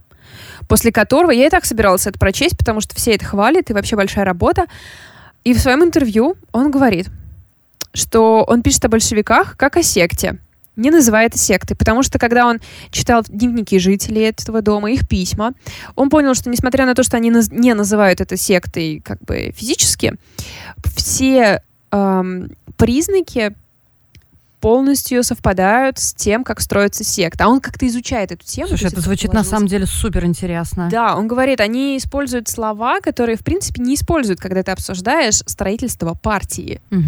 после 0.68 0.92
которого 0.92 1.32
я 1.32 1.48
и 1.48 1.50
так 1.50 1.66
собиралась 1.66 2.08
это 2.08 2.20
прочесть, 2.20 2.58
потому 2.58 2.82
что 2.82 2.96
все 2.96 3.14
это 3.14 3.26
хвалят, 3.26 3.70
и 3.70 3.74
вообще 3.74 3.96
большая 3.96 4.26
работа. 4.26 4.66
И 5.44 5.54
в 5.54 5.60
своем 5.60 5.84
интервью 5.84 6.36
он 6.52 6.72
говорит, 6.72 7.08
что 7.94 8.44
он 8.48 8.62
пишет 8.62 8.86
о 8.86 8.90
большевиках 8.90 9.58
как 9.58 9.78
о 9.78 9.84
секте, 9.84 10.38
не 10.78 10.92
называя 10.92 11.26
это 11.26 11.38
сектой, 11.38 11.76
потому 11.76 12.04
что 12.04 12.20
когда 12.20 12.48
он 12.48 12.60
читал 12.92 13.24
дневники 13.28 13.78
жителей 13.80 14.22
этого 14.22 14.62
дома, 14.62 14.92
их 14.92 15.08
письма, 15.08 15.54
он 15.96 16.10
понял, 16.10 16.34
что 16.34 16.50
несмотря 16.50 16.86
на 16.86 16.96
то, 16.96 17.04
что 17.04 17.18
они 17.18 17.30
не 17.52 17.74
называют 17.74 18.22
это 18.22 18.38
сектой 18.38 19.02
как 19.04 19.20
бы 19.24 19.52
физически, 19.56 20.14
все 20.96 21.62
эм, 21.92 22.52
признаки 22.78 23.54
полностью 24.60 25.24
совпадают 25.24 26.00
с 26.00 26.14
тем, 26.14 26.44
как 26.44 26.60
строится 26.60 27.04
секта. 27.04 27.46
А 27.46 27.48
он 27.48 27.62
как-то 27.62 27.88
изучает 27.88 28.32
эту 28.32 28.46
тему. 28.46 28.70
Слушай, 28.70 28.88
это 28.88 29.02
звучит 29.02 29.34
на 29.34 29.44
самом 29.44 29.68
деле 29.68 29.86
супер 29.86 30.26
интересно. 30.26 30.90
Да, 30.92 31.16
он 31.16 31.28
говорит, 31.28 31.62
они 31.62 31.98
используют 31.98 32.48
слова, 32.48 33.00
которые, 33.00 33.38
в 33.38 33.44
принципе, 33.44 33.82
не 33.82 33.96
используют, 33.96 34.40
когда 34.40 34.64
ты 34.64 34.72
обсуждаешь 34.72 35.44
строительство 35.46 36.16
партии. 36.16 36.82
Угу. 36.92 37.02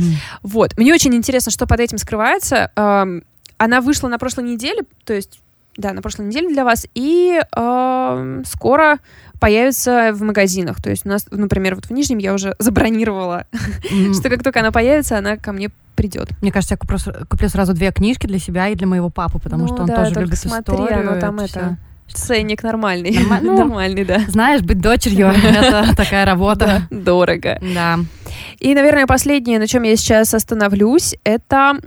Вот. 0.44 0.78
Мне 0.78 0.94
очень 0.94 1.16
интересно, 1.16 1.52
что 1.52 1.66
под 1.66 1.80
этим 1.80 1.98
скрывается. 1.98 2.72
Эм, 2.76 3.24
она 3.60 3.82
вышла 3.82 4.08
на 4.08 4.18
прошлой 4.18 4.46
неделе, 4.46 4.84
то 5.04 5.14
есть, 5.14 5.40
да, 5.78 5.94
на 5.94 6.02
прошлой 6.02 6.26
неделе 6.26 6.50
для 6.50 6.64
вас, 6.64 6.88
и 6.96 7.40
э, 7.40 8.42
скоро 8.46 8.98
появится 9.40 10.12
в 10.14 10.22
магазинах. 10.24 10.82
То 10.82 10.90
есть 10.90 11.06
у 11.06 11.10
нас, 11.10 11.28
например, 11.30 11.76
вот 11.76 11.86
в 11.86 11.92
Нижнем 11.92 12.18
я 12.18 12.34
уже 12.34 12.56
забронировала, 12.60 13.46
mm-hmm. 13.52 14.14
что 14.14 14.30
как 14.30 14.44
только 14.44 14.62
она 14.62 14.72
появится, 14.72 15.18
она 15.18 15.38
ко 15.38 15.52
мне 15.52 15.70
придет. 15.96 16.30
Мне 16.42 16.52
кажется, 16.52 16.76
я 16.76 16.78
куплю, 16.78 16.98
куплю 17.30 17.50
сразу 17.50 17.74
две 17.74 17.92
книжки 17.92 18.26
для 18.26 18.40
себя 18.40 18.70
и 18.70 18.76
для 18.76 18.88
моего 18.88 19.10
папы, 19.10 19.40
потому 19.40 19.68
ну, 19.68 19.74
что 19.74 19.84
он 19.84 19.88
да, 19.88 20.06
тоже 20.06 20.22
любит 20.22 20.38
смотри, 20.38 20.76
историю. 20.76 21.10
Оно 21.10 21.20
там 21.20 21.40
это... 21.40 21.78
Все. 22.08 22.26
Ценник 22.26 22.64
нормальный. 22.64 23.12
Норма... 23.12 23.40
Ну, 23.44 23.58
нормальный, 23.58 24.04
да. 24.04 24.22
Знаешь, 24.30 24.62
быть 24.62 24.80
дочерью— 24.80 25.28
это 25.44 25.96
такая 25.96 26.26
работа. 26.26 26.88
Дорого. 26.90 27.60
Да. 27.62 28.00
И, 28.60 28.74
наверное, 28.74 29.06
последнее, 29.06 29.60
на 29.60 29.68
чем 29.68 29.84
я 29.84 29.96
сейчас 29.96 30.34
остановлюсь, 30.34 31.16
это 31.24 31.78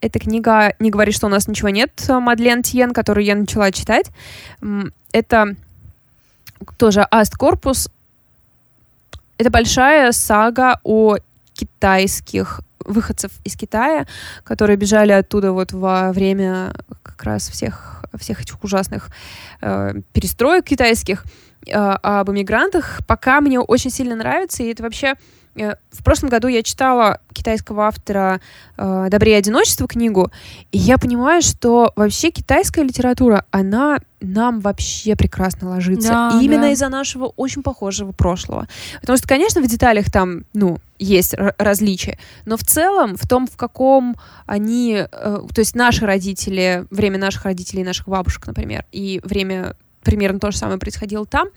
эта 0.00 0.18
книга 0.18 0.74
«Не 0.78 0.90
говори, 0.90 1.12
что 1.12 1.26
у 1.26 1.30
нас 1.30 1.48
ничего 1.48 1.68
нет» 1.68 1.90
Мадлен 2.08 2.62
Тьен, 2.62 2.92
которую 2.92 3.24
я 3.24 3.34
начала 3.34 3.70
читать. 3.72 4.10
Это 5.12 5.56
тоже 6.78 7.06
Аст 7.10 7.36
Корпус. 7.36 7.88
Это 9.38 9.50
большая 9.50 10.12
сага 10.12 10.80
о 10.84 11.16
китайских 11.52 12.60
выходцев 12.80 13.32
из 13.44 13.56
Китая, 13.56 14.06
которые 14.44 14.76
бежали 14.76 15.12
оттуда 15.12 15.52
вот 15.52 15.72
во 15.72 16.12
время 16.12 16.72
как 17.02 17.22
раз 17.24 17.48
всех, 17.48 18.04
всех 18.18 18.42
этих 18.42 18.62
ужасных 18.62 19.08
э, 19.60 19.94
перестроек 20.12 20.64
китайских, 20.64 21.24
э, 21.66 21.72
об 21.72 22.30
иммигрантах. 22.30 23.00
Пока 23.06 23.40
мне 23.40 23.58
очень 23.58 23.90
сильно 23.90 24.14
нравится, 24.14 24.62
и 24.62 24.68
это 24.68 24.84
вообще 24.84 25.14
Э, 25.14 25.45
в 25.56 26.04
прошлом 26.04 26.28
году 26.28 26.48
я 26.48 26.62
читала 26.62 27.20
китайского 27.32 27.86
автора 27.86 28.40
э, 28.76 29.08
«Добрее 29.10 29.38
одиночество» 29.38 29.88
книгу, 29.88 30.30
и 30.72 30.78
я 30.78 30.98
понимаю, 30.98 31.42
что 31.42 31.92
вообще 31.96 32.30
китайская 32.30 32.82
литература, 32.82 33.44
она 33.50 33.98
нам 34.20 34.60
вообще 34.60 35.14
прекрасно 35.16 35.70
ложится. 35.70 36.08
Да, 36.08 36.38
и 36.40 36.44
именно 36.44 36.62
да. 36.62 36.70
из-за 36.70 36.88
нашего 36.88 37.26
очень 37.36 37.62
похожего 37.62 38.12
прошлого. 38.12 38.66
Потому 39.00 39.16
что, 39.16 39.28
конечно, 39.28 39.60
в 39.60 39.66
деталях 39.66 40.10
там, 40.10 40.44
ну, 40.54 40.78
есть 40.98 41.34
различия, 41.58 42.18
но 42.46 42.56
в 42.56 42.62
целом 42.62 43.16
в 43.16 43.28
том, 43.28 43.46
в 43.46 43.56
каком 43.56 44.16
они, 44.46 44.94
э, 44.94 45.06
то 45.10 45.58
есть 45.58 45.74
наши 45.74 46.06
родители, 46.06 46.86
время 46.90 47.18
наших 47.18 47.44
родителей, 47.44 47.84
наших 47.84 48.08
бабушек, 48.08 48.46
например, 48.46 48.84
и 48.92 49.20
время 49.24 49.76
примерно 50.02 50.38
то 50.38 50.50
же 50.50 50.58
самое 50.58 50.78
происходило 50.78 51.26
там, 51.26 51.48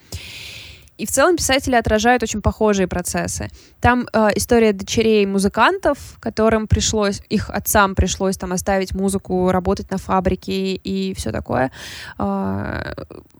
и 0.99 1.05
в 1.05 1.09
целом 1.09 1.37
писатели 1.37 1.75
отражают 1.75 2.23
очень 2.23 2.41
похожие 2.41 2.87
процессы. 2.87 3.49
Там 3.79 4.05
э, 4.11 4.29
история 4.35 4.73
дочерей 4.73 5.25
музыкантов, 5.25 5.97
которым 6.19 6.67
пришлось, 6.67 7.21
их 7.29 7.49
отцам 7.49 7.95
пришлось 7.95 8.37
там 8.37 8.51
оставить 8.51 8.93
музыку, 8.93 9.49
работать 9.51 9.89
на 9.91 9.97
фабрике 9.97 10.75
и 10.75 11.13
все 11.13 11.31
такое. 11.31 11.71
Э, 12.17 12.93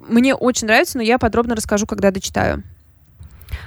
мне 0.08 0.34
очень 0.34 0.68
нравится, 0.68 0.98
но 0.98 1.04
я 1.04 1.18
подробно 1.18 1.56
расскажу, 1.56 1.86
когда 1.86 2.12
дочитаю. 2.12 2.64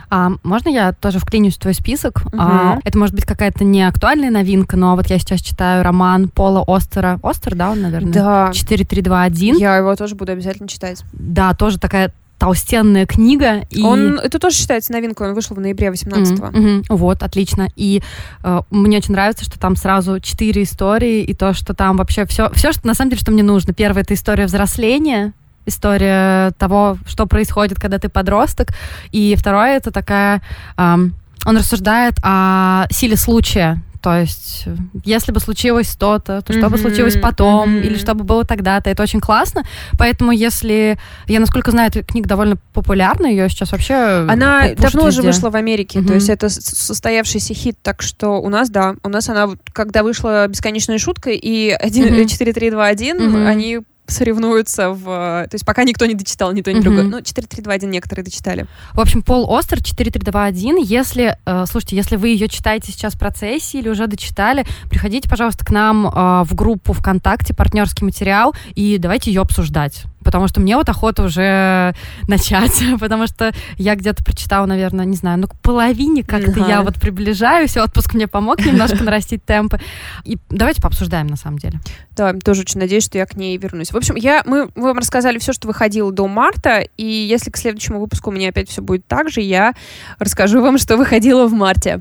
А, 0.08 0.30
можно 0.42 0.68
я 0.68 0.92
тоже 0.92 1.18
вклинюсь 1.18 1.56
в 1.56 1.60
твой 1.60 1.74
список? 1.74 2.22
Угу. 2.26 2.36
А, 2.38 2.78
это 2.84 2.98
может 2.98 3.14
быть 3.14 3.24
какая-то 3.24 3.64
не 3.64 3.82
актуальная 3.82 4.30
новинка, 4.30 4.76
но 4.76 4.94
вот 4.96 5.06
я 5.06 5.18
сейчас 5.18 5.40
читаю 5.40 5.82
роман 5.82 6.28
Пола 6.28 6.64
Остера. 6.66 7.18
Остер, 7.22 7.54
да, 7.54 7.70
он, 7.70 7.82
наверное? 7.82 8.12
Да. 8.12 8.50
4321. 8.52 9.56
Я 9.56 9.76
его 9.76 9.94
тоже 9.96 10.14
буду 10.14 10.32
обязательно 10.32 10.68
читать. 10.68 11.02
Да, 11.12 11.54
тоже 11.54 11.78
такая 11.78 12.12
толстенная 12.42 13.06
книга. 13.06 13.60
И... 13.70 13.84
Он, 13.84 14.18
это 14.18 14.40
тоже 14.40 14.56
считается 14.56 14.90
новинкой, 14.90 15.28
он 15.28 15.34
вышел 15.34 15.54
в 15.54 15.60
ноябре 15.60 15.90
18-го. 15.90 16.46
Mm-hmm. 16.46 16.84
Вот, 16.88 17.22
отлично. 17.22 17.68
И 17.76 18.02
э, 18.42 18.62
мне 18.70 18.96
очень 18.96 19.12
нравится, 19.12 19.44
что 19.44 19.60
там 19.60 19.76
сразу 19.76 20.18
четыре 20.18 20.64
истории, 20.64 21.22
и 21.22 21.34
то, 21.34 21.54
что 21.54 21.72
там 21.72 21.98
вообще 21.98 22.26
все, 22.26 22.50
все, 22.50 22.72
что 22.72 22.84
на 22.84 22.94
самом 22.94 23.10
деле, 23.10 23.20
что 23.20 23.30
мне 23.30 23.44
нужно. 23.44 23.72
Первое— 23.72 24.02
это 24.04 24.14
история 24.14 24.46
взросления, 24.46 25.34
история 25.66 26.50
того, 26.58 26.98
что 27.06 27.26
происходит, 27.26 27.78
когда 27.78 28.00
ты 28.00 28.08
подросток. 28.08 28.70
И 29.12 29.36
второе— 29.38 29.76
это 29.78 29.92
такая... 29.92 30.42
Эм, 30.76 31.14
он 31.44 31.56
рассуждает 31.56 32.14
о 32.24 32.86
силе 32.90 33.16
случая, 33.16 33.80
то 34.02 34.18
есть, 34.18 34.66
если 35.04 35.30
бы 35.30 35.38
случилось 35.38 35.94
то-то, 35.94 36.42
то 36.42 36.52
что 36.52 36.68
бы 36.68 36.76
случилось 36.76 37.16
потом, 37.16 37.70
mm-hmm. 37.70 37.82
или 37.82 37.96
что 37.96 38.14
бы 38.14 38.24
было 38.24 38.44
тогда-то, 38.44 38.90
это 38.90 39.02
очень 39.02 39.20
классно. 39.20 39.62
Поэтому, 39.96 40.32
если... 40.32 40.98
Я, 41.28 41.38
насколько 41.38 41.70
знаю, 41.70 41.90
эта 41.90 42.02
книга 42.02 42.28
довольно 42.28 42.56
популярна, 42.74 43.26
ее 43.26 43.48
сейчас 43.48 43.70
вообще 43.70 43.94
Она 44.28 44.70
давно 44.76 45.06
везде. 45.06 45.20
уже 45.20 45.22
вышла 45.22 45.50
в 45.50 45.56
Америке, 45.56 46.00
mm-hmm. 46.00 46.06
то 46.06 46.14
есть 46.14 46.28
это 46.28 46.48
состоявшийся 46.48 47.54
хит, 47.54 47.78
так 47.80 48.02
что 48.02 48.40
у 48.42 48.48
нас, 48.48 48.70
да, 48.70 48.96
у 49.04 49.08
нас 49.08 49.28
она, 49.28 49.50
когда 49.72 50.02
вышла 50.02 50.48
«Бесконечная 50.48 50.98
шутка» 50.98 51.30
и 51.30 51.70
1, 51.70 52.04
mm-hmm. 52.06 52.28
4321, 52.28 53.16
mm-hmm. 53.16 53.46
они 53.46 53.80
соревнуются 54.06 54.90
в... 54.90 55.04
То 55.04 55.54
есть 55.54 55.64
пока 55.64 55.84
никто 55.84 56.06
не 56.06 56.14
дочитал, 56.14 56.52
ни 56.52 56.60
то, 56.60 56.72
ни 56.72 56.78
mm-hmm. 56.78 56.82
другое. 56.82 57.04
Ну, 57.04 57.18
4-3-2-1 57.18 57.86
некоторые 57.86 58.24
дочитали. 58.24 58.66
В 58.92 59.00
общем, 59.00 59.22
Пол 59.22 59.56
Остер 59.56 59.78
4-3-2-1. 59.78 60.82
Если, 60.82 61.36
э, 61.44 61.64
слушайте, 61.66 61.96
если 61.96 62.16
вы 62.16 62.28
ее 62.28 62.48
читаете 62.48 62.92
сейчас 62.92 63.14
в 63.14 63.18
процессе 63.18 63.78
или 63.78 63.88
уже 63.88 64.06
дочитали, 64.06 64.64
приходите, 64.90 65.28
пожалуйста, 65.28 65.64
к 65.64 65.70
нам 65.70 66.06
э, 66.06 66.44
в 66.44 66.54
группу 66.54 66.92
ВКонтакте 66.92 67.54
«Партнерский 67.54 68.04
материал» 68.04 68.54
и 68.74 68.98
давайте 68.98 69.30
ее 69.30 69.40
обсуждать 69.40 70.04
потому 70.32 70.48
что 70.48 70.60
мне 70.60 70.76
вот 70.76 70.88
охота 70.88 71.24
уже 71.24 71.94
начать, 72.28 72.82
потому 73.00 73.26
что 73.26 73.52
я 73.76 73.94
где-то 73.94 74.24
прочитала, 74.24 74.66
наверное, 74.66 75.04
не 75.04 75.16
знаю, 75.16 75.38
ну, 75.38 75.46
к 75.46 75.54
половине 75.60 76.24
как-то 76.24 76.62
ага. 76.62 76.68
я 76.68 76.82
вот 76.82 76.96
приближаюсь, 76.96 77.76
отпуск 77.76 78.14
мне 78.14 78.26
помог 78.26 78.64
немножко 78.64 78.96
нарастить 79.04 79.44
темпы. 79.44 79.78
И 80.24 80.38
давайте 80.48 80.80
пообсуждаем, 80.80 81.26
на 81.26 81.36
самом 81.36 81.58
деле. 81.58 81.80
Да, 82.16 82.32
тоже 82.32 82.62
очень 82.62 82.80
надеюсь, 82.80 83.04
что 83.04 83.18
я 83.18 83.26
к 83.26 83.36
ней 83.36 83.56
вернусь. 83.58 83.92
В 83.92 83.96
общем, 83.96 84.16
я, 84.16 84.42
мы, 84.46 84.70
мы 84.74 84.88
вам 84.88 84.98
рассказали 84.98 85.38
все, 85.38 85.52
что 85.52 85.68
выходило 85.68 86.10
до 86.10 86.26
марта, 86.26 86.86
и 86.96 87.04
если 87.04 87.50
к 87.50 87.56
следующему 87.56 88.00
выпуску 88.00 88.30
у 88.30 88.32
меня 88.32 88.48
опять 88.48 88.70
все 88.70 88.80
будет 88.80 89.06
так 89.06 89.30
же, 89.30 89.40
я 89.40 89.74
расскажу 90.18 90.62
вам, 90.62 90.78
что 90.78 90.96
выходило 90.96 91.46
в 91.46 91.52
марте. 91.52 92.00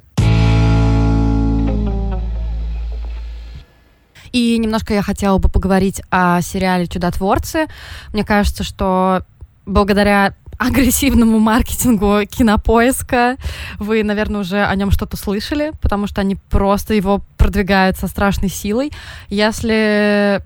И 4.32 4.58
немножко 4.58 4.94
я 4.94 5.02
хотела 5.02 5.38
бы 5.38 5.50
поговорить 5.50 6.02
о 6.10 6.42
сериале 6.42 6.88
«Чудотворцы». 6.88 7.68
Мне 8.14 8.24
кажется, 8.24 8.64
что 8.64 9.24
благодаря 9.66 10.34
агрессивному 10.58 11.40
маркетингу 11.40 12.20
кинопоиска. 12.30 13.38
Вы, 13.80 14.04
наверное, 14.04 14.42
уже 14.42 14.64
о 14.64 14.76
нем 14.76 14.92
что-то 14.92 15.18
слышали, 15.18 15.72
потому 15.82 16.06
что 16.06 16.22
они 16.22 16.36
просто 16.36 16.94
его 16.94 17.22
продвигают 17.38 17.98
со 17.98 18.08
страшной 18.08 18.50
силой. 18.50 18.92
Если 19.28 20.42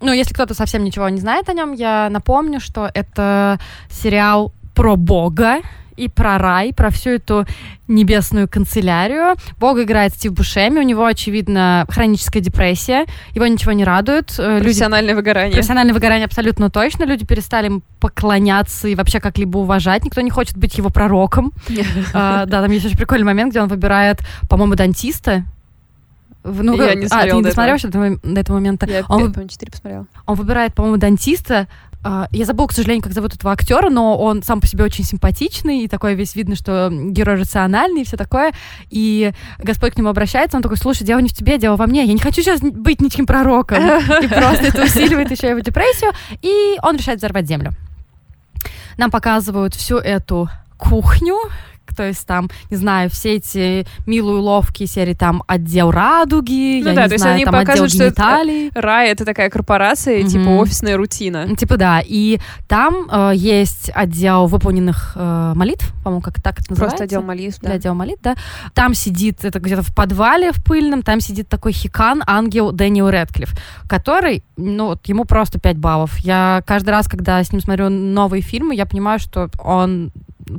ну, 0.00 0.12
если 0.12 0.32
кто-то 0.32 0.54
совсем 0.54 0.84
ничего 0.84 1.08
не 1.08 1.18
знает 1.18 1.48
о 1.48 1.54
нем, 1.54 1.72
я 1.72 2.08
напомню, 2.08 2.60
что 2.60 2.88
это 2.94 3.58
сериал 3.90 4.52
про 4.76 4.94
Бога, 4.94 5.56
и 5.98 6.08
про 6.08 6.38
рай, 6.38 6.72
про 6.72 6.90
всю 6.90 7.10
эту 7.10 7.46
небесную 7.88 8.48
канцелярию. 8.48 9.34
Бог 9.58 9.78
играет 9.78 10.14
Стив 10.14 10.32
Бушеми, 10.32 10.78
у 10.78 10.82
него, 10.82 11.04
очевидно, 11.04 11.86
хроническая 11.88 12.42
депрессия, 12.42 13.06
его 13.32 13.46
ничего 13.46 13.72
не 13.72 13.84
радует. 13.84 14.34
Э, 14.38 14.60
профессиональное 14.60 15.14
люди... 15.14 15.16
выгорание. 15.16 15.52
Профессиональное 15.52 15.94
выгорание 15.94 16.26
абсолютно 16.26 16.70
точно. 16.70 17.04
Люди 17.04 17.26
перестали 17.26 17.66
им 17.66 17.82
поклоняться 18.00 18.88
и 18.88 18.94
вообще 18.94 19.20
как-либо 19.20 19.58
уважать. 19.58 20.04
Никто 20.04 20.20
не 20.20 20.30
хочет 20.30 20.56
быть 20.56 20.76
его 20.78 20.90
пророком. 20.90 21.52
А, 22.14 22.46
да, 22.46 22.62
там 22.62 22.70
есть 22.70 22.86
очень 22.86 22.96
прикольный 22.96 23.24
момент, 23.24 23.50
где 23.50 23.60
он 23.60 23.68
выбирает, 23.68 24.20
по-моему, 24.48 24.74
дантиста, 24.74 25.44
ну, 26.44 26.80
я 26.80 26.94
не 26.94 27.06
а, 27.10 27.26
ты 27.26 27.32
не 27.36 27.42
досмотрел 27.42 27.78
до, 28.22 28.40
этого 28.40 28.56
момента? 28.56 28.86
Я, 28.86 29.04
он, 29.08 29.32
4 29.32 29.70
посмотрела. 29.70 30.06
Он 30.26 30.36
выбирает, 30.36 30.74
по-моему, 30.74 30.96
дантиста, 30.96 31.66
А, 31.66 31.87
я 32.04 32.44
забыла, 32.44 32.68
к 32.68 32.72
сожалению, 32.72 33.02
как 33.02 33.12
зовут 33.12 33.34
этого 33.34 33.52
актера, 33.52 33.90
но 33.90 34.16
он 34.16 34.42
сам 34.42 34.60
по 34.60 34.66
себе 34.66 34.84
очень 34.84 35.04
симпатичный, 35.04 35.84
и 35.84 35.88
такой 35.88 36.14
весь 36.14 36.36
видно, 36.36 36.54
что 36.54 36.90
герой 36.92 37.36
рациональный 37.36 38.02
и 38.02 38.04
все 38.04 38.16
такое. 38.16 38.52
И 38.90 39.32
Господь 39.58 39.94
к 39.94 39.98
нему 39.98 40.08
обращается, 40.08 40.56
он 40.56 40.62
такой, 40.62 40.76
слушай, 40.76 41.04
дело 41.04 41.18
не 41.18 41.28
в 41.28 41.34
тебе, 41.34 41.58
дело 41.58 41.76
во 41.76 41.86
мне, 41.86 42.04
я 42.04 42.12
не 42.12 42.20
хочу 42.20 42.42
сейчас 42.42 42.60
быть 42.60 43.00
ничьим 43.00 43.26
пророком. 43.26 43.78
И 43.78 44.28
просто 44.28 44.66
это 44.66 44.84
усиливает 44.84 45.30
еще 45.30 45.48
его 45.50 45.60
депрессию, 45.60 46.12
и 46.40 46.76
он 46.82 46.96
решает 46.96 47.18
взорвать 47.18 47.46
землю. 47.46 47.72
Нам 48.96 49.10
показывают 49.10 49.74
всю 49.74 49.96
эту 49.96 50.48
кухню, 50.76 51.36
то 51.98 52.06
есть 52.06 52.24
там, 52.26 52.48
не 52.70 52.76
знаю, 52.76 53.10
все 53.10 53.34
эти 53.34 53.86
милые 54.06 54.38
уловки 54.38 54.86
серии 54.86 55.14
там 55.14 55.42
отдел 55.48 55.90
радуги, 55.90 56.80
ну, 56.82 56.90
я 56.90 56.94
да, 56.94 57.02
не 57.02 57.08
то 57.08 57.12
есть 57.14 57.22
знаю, 57.22 57.34
они 57.34 57.44
там 57.44 57.54
отдел 57.56 57.64
показывают, 57.66 57.92
что 57.92 58.04
это- 58.04 58.14
гениталий. 58.22 58.70
Рай— 58.74 59.08
это 59.10 59.24
такая 59.24 59.50
корпорация, 59.50 60.20
Мгм. 60.20 60.28
типа 60.28 60.48
офисная 60.50 60.96
рутина. 60.96 61.44
Ну, 61.48 61.56
Типа 61.56 61.76
да, 61.76 62.00
и 62.04 62.38
там 62.68 63.08
э, 63.10 63.32
есть 63.34 63.90
отдел 63.94 64.46
выполненных 64.46 65.12
э, 65.16 65.52
молитв, 65.56 65.92
по-моему, 66.04 66.22
как 66.22 66.40
так 66.40 66.60
это 66.60 66.70
называется. 66.70 66.98
Просто 66.98 67.04
отдел 67.04 67.22
молитв, 67.22 67.58
Для 67.60 67.70
да. 67.70 67.74
отдела 67.74 67.94
молитв, 67.94 68.22
да. 68.22 68.36
Там 68.74 68.94
сидит, 68.94 69.44
это 69.44 69.58
где-то 69.58 69.82
в 69.82 69.92
подвале 69.94 70.52
в 70.52 70.62
пыльном, 70.64 71.02
там 71.02 71.20
сидит 71.20 71.48
такой 71.48 71.72
хикан, 71.72 72.22
ангел 72.28 72.70
Дэниел 72.70 73.10
Рэдклифф, 73.10 73.52
который, 73.88 74.44
ну, 74.56 74.86
вот 74.86 75.04
ему 75.08 75.24
просто 75.24 75.58
5 75.58 75.76
баллов. 75.78 76.16
Я 76.18 76.62
каждый 76.64 76.90
раз, 76.90 77.08
когда 77.08 77.42
с 77.42 77.50
ним 77.52 77.60
смотрю 77.60 77.88
новые 77.88 78.40
фильмы, 78.40 78.76
я 78.76 78.86
понимаю, 78.86 79.18
что 79.18 79.50
он 79.58 80.12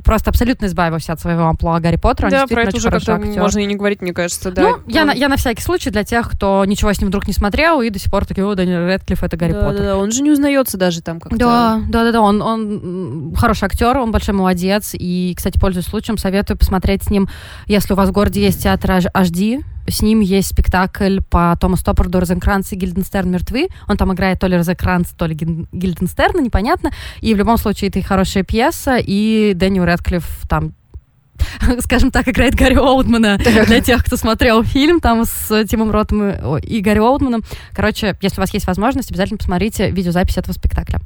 просто 0.04 0.30
абсолютно 0.30 0.66
избавился 0.66 1.12
от 1.12 1.20
своего 1.20 1.44
амплуа 1.44 1.80
Гарри 1.80 1.96
Поттера. 1.96 2.26
Он 2.26 2.30
Да, 2.32 2.46
про 2.46 2.62
это 2.62 2.76
уже 2.76 2.90
как-то 2.90 3.14
актер. 3.14 3.40
можно 3.40 3.58
и 3.60 3.66
не 3.66 3.76
говорить, 3.76 4.02
мне 4.02 4.12
кажется, 4.12 4.50
да. 4.50 4.62
Ну, 4.62 4.76
я, 4.86 5.02
Он- 5.02 5.06
на, 5.08 5.12
я 5.12 5.28
на 5.28 5.36
всякий 5.36 5.62
случай 5.62 5.90
для 5.90 6.04
тех, 6.04 6.30
кто 6.30 6.64
ничего 6.64 6.92
с 6.92 7.00
ним 7.00 7.08
вдруг 7.08 7.26
не 7.26 7.32
смотрел 7.32 7.80
и 7.80 7.90
до 7.90 7.98
сих 7.98 8.10
пор 8.10 8.24
такие, 8.26 8.46
о, 8.46 8.54
Дэниел 8.54 8.86
Рэдклифф, 8.86 9.22
это 9.22 9.36
Гарри 9.36 9.52
да, 9.52 9.60
Поттер. 9.60 9.78
да, 9.78 9.84
да, 9.84 9.96
он 9.98 10.10
же 10.12 10.22
не 10.22 10.30
узнается 10.30 10.76
даже 10.78 11.02
там 11.02 11.20
как-то. 11.20 11.36
Да, 11.38 11.80
да, 11.88 12.04
да, 12.04 12.12
да, 12.12 12.20
он, 12.20 12.42
он 12.42 13.34
хороший 13.36 13.64
актер, 13.64 13.96
он 13.98 14.12
большой 14.12 14.34
молодец. 14.34 14.90
И, 14.94 15.34
кстати, 15.36 15.58
пользуясь 15.58 15.86
случаем, 15.86 16.18
советую 16.18 16.56
посмотреть 16.58 17.04
с 17.04 17.10
ним, 17.10 17.28
если 17.66 17.92
у 17.92 17.96
вас 17.96 18.08
в 18.08 18.12
городе 18.12 18.40
есть 18.42 18.62
театр 18.62 18.90
HD, 19.14 19.60
с 19.90 20.02
ним 20.02 20.20
есть 20.20 20.48
спектакль 20.48 21.20
по 21.28 21.56
Тому 21.60 21.76
Стоппарду 21.76 22.20
«Розенкранц 22.20 22.72
и 22.72 22.76
Гильденстерн 22.76 23.30
мертвы». 23.30 23.68
Он 23.88 23.96
там 23.96 24.12
играет 24.12 24.40
то 24.40 24.46
ли 24.46 24.56
Розенкранц, 24.56 25.08
то 25.16 25.26
ли 25.26 25.34
Гильденстерна, 25.34 26.40
непонятно. 26.40 26.90
И 27.20 27.34
в 27.34 27.36
любом 27.36 27.58
случае 27.58 27.90
это 27.90 27.98
и 27.98 28.02
хорошая 28.02 28.44
пьеса, 28.44 28.96
и 28.98 29.52
Дэниел 29.54 29.84
Рэдклифф 29.84 30.24
там 30.48 30.74
скажем 31.80 32.10
так, 32.10 32.28
играет 32.28 32.54
Гарри 32.54 32.76
Олдмана 32.76 33.38
для 33.66 33.80
тех, 33.80 34.04
кто 34.04 34.16
смотрел 34.16 34.62
фильм 34.62 35.00
там 35.00 35.24
с 35.24 35.64
Тимом 35.64 35.90
Ротом 35.90 36.58
и 36.58 36.80
Гарри 36.80 36.98
Олдманом. 36.98 37.42
Короче, 37.72 38.16
если 38.20 38.38
у 38.38 38.42
вас 38.42 38.52
есть 38.52 38.66
возможность, 38.66 39.10
обязательно 39.10 39.38
посмотрите 39.38 39.90
видеозапись 39.90 40.38
этого 40.38 40.52
спектакля. 40.52 41.00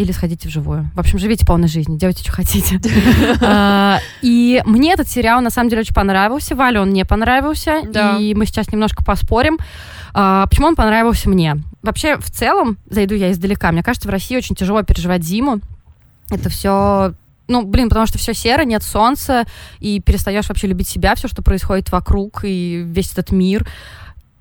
Или 0.00 0.12
сходите 0.12 0.48
вживую. 0.48 0.90
В 0.94 1.00
общем, 1.00 1.18
живите 1.18 1.44
полной 1.44 1.68
жизнью, 1.68 1.98
делайте, 1.98 2.22
что 2.22 2.32
хотите. 2.32 2.80
А, 3.42 3.98
И 4.22 4.62
мне 4.64 4.94
этот 4.94 5.10
сериал, 5.10 5.42
на 5.42 5.50
самом 5.50 5.68
деле, 5.68 5.82
очень 5.82 5.94
понравился. 5.94 6.54
Вале 6.54 6.80
он 6.80 6.90
не 6.90 7.04
понравился. 7.04 7.80
И 8.18 8.34
мы 8.34 8.46
сейчас 8.46 8.72
немножко 8.72 9.04
поспорим. 9.04 9.58
А, 10.14 10.46
Почему 10.46 10.68
он 10.68 10.74
понравился 10.74 11.28
мне? 11.28 11.56
Вообще, 11.82 12.16
в 12.16 12.30
целом, 12.30 12.78
зайду 12.88 13.14
я 13.14 13.30
издалека. 13.30 13.70
Мне 13.72 13.82
кажется, 13.82 14.08
в 14.08 14.10
России 14.10 14.38
очень 14.38 14.54
тяжело 14.56 14.82
переживать 14.82 15.22
зиму. 15.22 15.60
Это 16.30 16.48
все 16.48 17.12
ну, 17.46 17.66
блин, 17.66 17.88
потому 17.90 18.06
что 18.06 18.16
все 18.16 18.32
серо, 18.32 18.62
нет 18.62 18.82
солнца, 18.82 19.44
и 19.80 20.00
перестаешь 20.00 20.48
вообще 20.48 20.68
любить 20.68 20.88
себя, 20.88 21.14
все, 21.16 21.26
что 21.26 21.42
происходит 21.42 21.90
вокруг, 21.90 22.44
и 22.44 22.82
весь 22.86 23.12
этот 23.12 23.32
мир. 23.32 23.66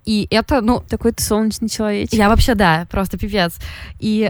И 0.05 0.27
это, 0.29 0.61
ну, 0.61 0.83
Такой 0.87 1.11
ты 1.11 1.23
солнечный 1.23 1.69
человечек. 1.69 2.13
я 2.13 2.29
вообще, 2.29 2.55
да, 2.55 2.87
просто 2.89 3.17
пипец. 3.17 3.55
И 3.99 4.29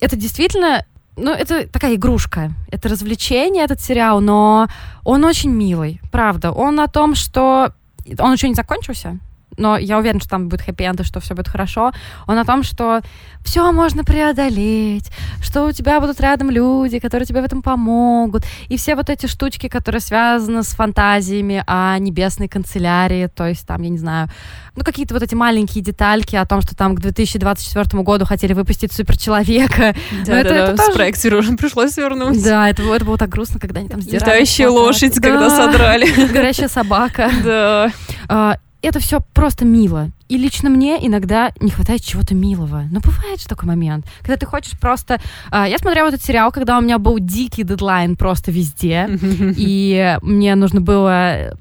это 0.00 0.16
действительно, 0.16 0.84
ну, 1.16 1.32
это 1.32 1.66
такая 1.66 1.94
игрушка. 1.94 2.52
Это 2.70 2.88
развлечение, 2.88 3.64
этот 3.64 3.80
сериал, 3.80 4.20
но 4.20 4.68
он 5.04 5.24
очень 5.24 5.50
милый, 5.50 6.00
правда. 6.10 6.52
Он 6.52 6.80
о 6.80 6.88
том, 6.88 7.14
что... 7.14 7.72
Он 8.18 8.32
еще 8.32 8.48
не 8.48 8.54
закончился, 8.54 9.18
но 9.56 9.76
я 9.78 9.98
уверена, 9.98 10.20
что 10.20 10.30
там 10.30 10.48
будет 10.48 10.62
хэппи-энд, 10.62 11.00
и 11.00 11.04
что 11.04 11.20
все 11.20 11.34
будет 11.34 11.48
хорошо. 11.48 11.92
Он 12.26 12.38
о 12.38 12.44
том, 12.44 12.62
что 12.62 13.00
все 13.44 13.70
можно 13.72 14.04
преодолеть, 14.04 15.10
что 15.42 15.64
у 15.66 15.72
тебя 15.72 16.00
будут 16.00 16.20
рядом 16.20 16.50
люди, 16.50 16.98
которые 16.98 17.26
тебе 17.26 17.40
в 17.40 17.44
этом 17.44 17.62
помогут. 17.62 18.42
И 18.68 18.76
все 18.76 18.94
вот 18.96 19.08
эти 19.10 19.26
штучки, 19.26 19.68
которые 19.68 20.00
связаны 20.00 20.62
с 20.62 20.68
фантазиями 20.68 21.62
о 21.66 21.98
небесной 21.98 22.48
канцелярии, 22.48 23.28
то 23.28 23.46
есть 23.46 23.66
там, 23.66 23.82
я 23.82 23.88
не 23.88 23.98
знаю, 23.98 24.28
ну 24.74 24.82
какие-то 24.84 25.14
вот 25.14 25.22
эти 25.22 25.34
маленькие 25.34 25.82
детальки 25.82 26.36
о 26.36 26.44
том, 26.44 26.60
что 26.60 26.76
там 26.76 26.94
к 26.94 27.00
2024 27.00 28.02
году 28.02 28.24
хотели 28.24 28.52
выпустить 28.52 28.92
суперчеловека. 28.92 29.94
Да, 30.26 30.40
это- 30.40 30.48
да, 30.50 30.56
это 30.56 30.76
да, 30.76 30.86
тоже- 30.86 31.14
с 31.14 31.24
уже 31.24 31.56
пришлось 31.56 31.92
свернуть. 31.92 32.42
Да, 32.42 32.68
это, 32.68 32.82
это 32.82 33.04
было 33.04 33.16
так 33.18 33.28
грустно, 33.28 33.60
когда 33.60 33.80
они 33.80 33.88
там 33.88 34.00
сдирали. 34.00 34.20
Летающая 34.24 34.68
лошадь, 34.68 35.14
когда 35.14 35.48
Да. 35.48 35.50
содрали. 35.50 36.06
Горящая 36.32 36.68
собака. 36.68 37.30
Да. 37.44 38.58
Это 38.82 39.00
все 39.00 39.20
просто 39.34 39.64
мило. 39.64 40.10
И 40.28 40.36
лично 40.36 40.70
мне 40.70 41.04
иногда 41.06 41.52
не 41.60 41.70
хватает 41.70 42.02
чего-то 42.02 42.34
милого. 42.34 42.84
Но 42.90 43.00
бывает 43.00 43.40
же 43.40 43.46
такой 43.46 43.68
момент, 43.68 44.06
когда 44.20 44.36
ты 44.36 44.46
хочешь 44.46 44.78
просто... 44.78 45.20
а, 45.50 45.68
я 45.68 45.78
смотрела 45.78 46.08
этот 46.08 46.22
сериал, 46.22 46.52
когда 46.52 46.78
у 46.78 46.80
меня 46.80 46.98
был 46.98 47.18
дикий 47.18 47.62
дедлайн 47.62 48.16
просто 48.16 48.50
везде, 48.50 49.08
и 49.56 50.18
мне 50.22 50.54
нужно 50.54 50.80
было 50.80 51.56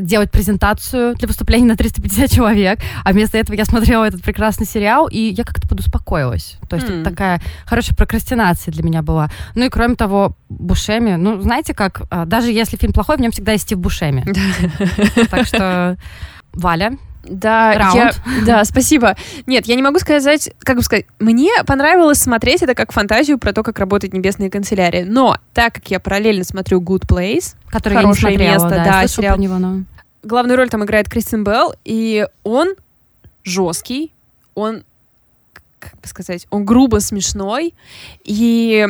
делать 0.00 0.30
презентацию 0.30 1.14
для 1.14 1.28
выступления 1.28 1.66
на 1.66 1.76
350 1.76 2.30
человек, 2.30 2.80
а 3.04 3.12
вместо 3.12 3.38
этого 3.38 3.56
я 3.56 3.64
смотрела 3.64 4.04
этот 4.04 4.22
прекрасный 4.22 4.66
сериал, 4.66 5.08
и 5.08 5.18
я 5.18 5.44
как-то 5.44 5.68
подуспокоилась. 5.68 6.58
То 6.68 6.76
есть 6.76 6.88
М. 6.88 7.00
это 7.00 7.10
такая 7.10 7.40
хорошая 7.66 7.96
прокрастинация 7.96 8.72
для 8.72 8.82
меня 8.82 9.02
была. 9.02 9.30
Ну 9.54 9.64
и 9.64 9.68
кроме 9.68 9.94
того, 9.94 10.36
Бушеми, 10.48 11.16
ну 11.16 11.40
знаете 11.40 11.74
как, 11.74 12.02
а, 12.10 12.24
даже 12.24 12.50
если 12.52 12.76
фильм 12.76 12.92
плохой, 12.92 13.16
в 13.16 13.20
нем 13.20 13.32
всегда 13.32 13.52
есть 13.52 13.64
Стив 13.64 13.78
Бушеми. 13.78 14.24
Так 15.30 15.46
что, 15.46 15.96
Валя, 16.52 16.92
Да, 17.28 17.72
я, 17.72 17.78
Раунд. 17.78 18.20
да, 18.46 18.64
спасибо. 18.64 19.16
Нет, 19.46 19.66
я 19.66 19.74
не 19.74 19.82
могу 19.82 19.98
сказать, 19.98 20.50
как 20.60 20.76
бы 20.76 20.82
сказать, 20.82 21.06
мне 21.18 21.50
понравилось 21.66 22.18
смотреть 22.18 22.62
это 22.62 22.74
как 22.74 22.92
фантазию 22.92 23.38
про 23.38 23.52
то, 23.52 23.62
как 23.62 23.78
работает 23.78 24.12
небесная 24.12 24.50
канцелярия. 24.50 25.04
Но 25.04 25.38
так 25.54 25.74
как 25.74 25.90
я 25.90 26.00
параллельно 26.00 26.44
смотрю 26.44 26.80
Good 26.80 27.06
Place, 27.06 27.54
который 27.68 27.94
я 27.94 28.00
не 28.00 28.04
Хорошее 28.06 28.36
смотрела, 28.36 28.52
место, 28.52 28.68
да, 28.68 28.84
да, 28.84 29.02
я 29.02 29.08
сериал. 29.08 29.38
него, 29.38 29.58
но... 29.58 29.82
главную 30.22 30.56
роль 30.56 30.68
там 30.68 30.84
играет 30.84 31.08
Кристин 31.08 31.44
Белл, 31.44 31.74
и 31.84 32.26
он 32.44 32.74
жесткий, 33.44 34.12
он, 34.54 34.82
как 35.78 35.92
бы 36.00 36.08
сказать, 36.08 36.46
он 36.50 36.64
грубо 36.64 37.00
смешной, 37.00 37.74
и 38.24 38.86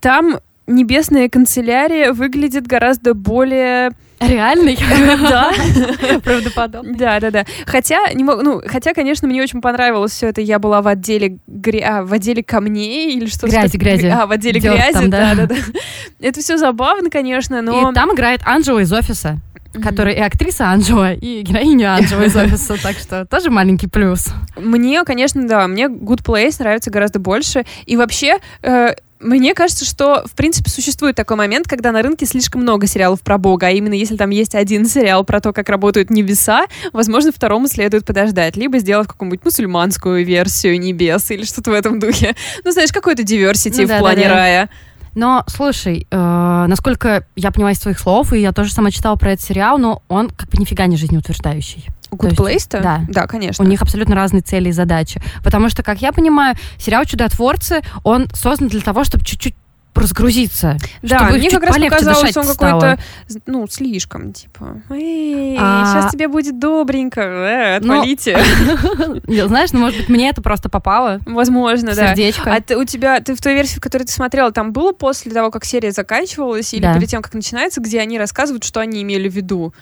там 0.00 0.40
небесная 0.68 1.28
канцелярия 1.28 2.12
выглядит 2.12 2.66
гораздо 2.66 3.14
более... 3.14 3.90
Реальный? 4.20 4.76
Да. 5.28 5.52
Правдоподобный. 6.24 6.96
Да, 6.96 7.20
да, 7.20 7.30
да. 7.30 7.44
Хотя, 7.66 8.12
не 8.14 8.24
мог, 8.24 8.42
ну, 8.42 8.60
хотя, 8.66 8.92
конечно, 8.92 9.28
мне 9.28 9.42
очень 9.42 9.60
понравилось 9.60 10.12
все 10.12 10.28
это. 10.28 10.40
Я 10.40 10.58
была 10.58 10.82
в 10.82 10.88
отделе 10.88 11.38
гря... 11.46 11.98
а, 11.98 12.02
в 12.04 12.12
отделе 12.12 12.42
камней 12.42 13.14
или 13.14 13.26
что-то. 13.26 13.48
Грязи, 13.48 13.76
грязи. 13.76 14.06
А, 14.06 14.26
в 14.26 14.32
отделе 14.32 14.60
Дёрт 14.60 14.76
грязи, 14.76 14.92
там, 14.92 15.10
да. 15.10 15.34
да, 15.34 15.46
да, 15.46 15.54
да. 15.54 15.80
Это 16.20 16.40
все 16.40 16.56
забавно, 16.58 17.10
конечно, 17.10 17.62
но. 17.62 17.90
И 17.90 17.94
там 17.94 18.14
играет 18.14 18.40
Анджела 18.44 18.80
из 18.80 18.92
офиса, 18.92 19.38
которая 19.82 20.14
и 20.14 20.20
актриса 20.20 20.68
Анджела, 20.68 21.12
и 21.12 21.42
героиня 21.42 21.94
Анджела 21.94 22.22
из 22.22 22.36
офиса, 22.36 22.76
так 22.82 22.96
что 22.98 23.24
тоже 23.24 23.50
маленький 23.50 23.86
плюс. 23.86 24.28
Мне, 24.56 25.04
конечно, 25.04 25.46
да, 25.46 25.66
мне 25.68 25.84
Good 25.84 26.24
Place 26.24 26.56
нравится 26.58 26.90
гораздо 26.90 27.18
больше. 27.20 27.64
И 27.86 27.96
вообще, 27.96 28.38
э, 28.62 28.94
мне 29.20 29.54
кажется, 29.54 29.84
что, 29.84 30.24
в 30.26 30.32
принципе, 30.32 30.70
существует 30.70 31.16
такой 31.16 31.36
момент, 31.36 31.66
когда 31.66 31.92
на 31.92 32.02
рынке 32.02 32.26
слишком 32.26 32.62
много 32.62 32.86
сериалов 32.86 33.20
про 33.20 33.38
Бога, 33.38 33.66
а 33.66 33.70
именно 33.70 33.94
если 33.94 34.16
там 34.16 34.30
есть 34.30 34.54
один 34.54 34.86
сериал 34.86 35.24
про 35.24 35.40
то, 35.40 35.52
как 35.52 35.68
работают 35.68 36.10
небеса, 36.10 36.66
возможно, 36.92 37.32
второму 37.32 37.68
следует 37.68 38.04
подождать, 38.04 38.56
либо 38.56 38.78
сделать 38.78 39.08
какую-нибудь 39.08 39.44
мусульманскую 39.44 40.24
версию 40.24 40.78
небес 40.80 41.30
или 41.30 41.44
что-то 41.44 41.70
в 41.70 41.74
этом 41.74 41.98
духе. 41.98 42.34
Ну, 42.64 42.70
знаешь, 42.70 42.92
какой-то 42.92 43.22
диверсити 43.22 43.80
Ну 43.80 43.86
в 43.86 43.88
да, 43.88 43.98
плане 43.98 44.22
да, 44.24 44.28
да. 44.28 44.34
рая. 44.34 44.70
Но, 45.14 45.44
слушай, 45.48 46.06
э, 46.10 46.64
насколько 46.68 47.26
я 47.34 47.50
поняла 47.50 47.72
из 47.72 47.80
твоих 47.80 47.98
слов, 47.98 48.32
и 48.32 48.40
я 48.40 48.52
тоже 48.52 48.72
сама 48.72 48.90
читала 48.90 49.16
про 49.16 49.32
этот 49.32 49.44
сериал, 49.44 49.78
но 49.78 50.02
он 50.08 50.30
как 50.30 50.48
бы 50.50 50.58
нифига 50.58 50.86
не 50.86 50.96
жизнеутверждающий. 50.96 51.86
Good 52.10 52.34
То 52.36 52.48
Place-то? 52.48 52.80
да. 52.80 53.00
Да, 53.08 53.26
конечно. 53.26 53.64
У 53.64 53.68
них 53.68 53.82
абсолютно 53.82 54.14
разные 54.14 54.42
цели 54.42 54.68
и 54.70 54.72
задачи. 54.72 55.20
Потому 55.44 55.68
что, 55.68 55.82
как 55.82 56.00
я 56.00 56.12
понимаю, 56.12 56.56
сериал 56.78 57.04
«Чудотворцы», 57.04 57.82
он 58.04 58.26
создан 58.34 58.68
для 58.68 58.80
того, 58.80 59.04
чтобы 59.04 59.24
чуть-чуть 59.24 59.54
разгрузиться. 59.94 60.76
Да, 61.02 61.18
чтобы 61.18 61.38
мне 61.38 61.50
как 61.50 61.64
раз 61.64 61.76
показалось, 61.76 62.36
он 62.36 62.46
какой-то, 62.46 62.98
ну, 63.46 63.66
слишком, 63.68 64.32
типа, 64.32 64.80
эй, 64.90 65.56
А- 65.58 65.86
сейчас 66.02 66.12
тебе 66.12 66.28
будет 66.28 66.58
добренько, 66.58 67.20
э, 67.20 67.78
Ну, 67.80 67.94
отвалите. 67.94 68.38
Знаешь, 69.46 69.72
ну, 69.72 69.80
может 69.80 69.98
быть, 69.98 70.08
мне 70.08 70.28
это 70.30 70.40
просто 70.40 70.68
попало 70.68 71.20
Возможно, 71.26 71.94
да. 71.94 72.08
сердечко. 72.08 72.54
А 72.54 72.60
ты, 72.60 72.76
у 72.76 72.84
тебя, 72.84 73.20
ты 73.20 73.34
в 73.34 73.40
той 73.40 73.54
версии, 73.54 73.78
в 73.78 73.80
которой 73.80 74.04
ты 74.04 74.12
смотрела, 74.12 74.52
там 74.52 74.72
было 74.72 74.92
после 74.92 75.32
того, 75.32 75.50
как 75.50 75.64
серия 75.64 75.90
заканчивалась, 75.90 76.72
или 76.74 76.82
перед 76.94 77.08
тем, 77.08 77.22
как 77.22 77.34
начинается, 77.34 77.80
где 77.80 78.00
они 78.00 78.18
рассказывают, 78.18 78.64
что 78.64 78.80
они 78.80 79.02
имели 79.02 79.28
в 79.28 79.34
виду? 79.34 79.74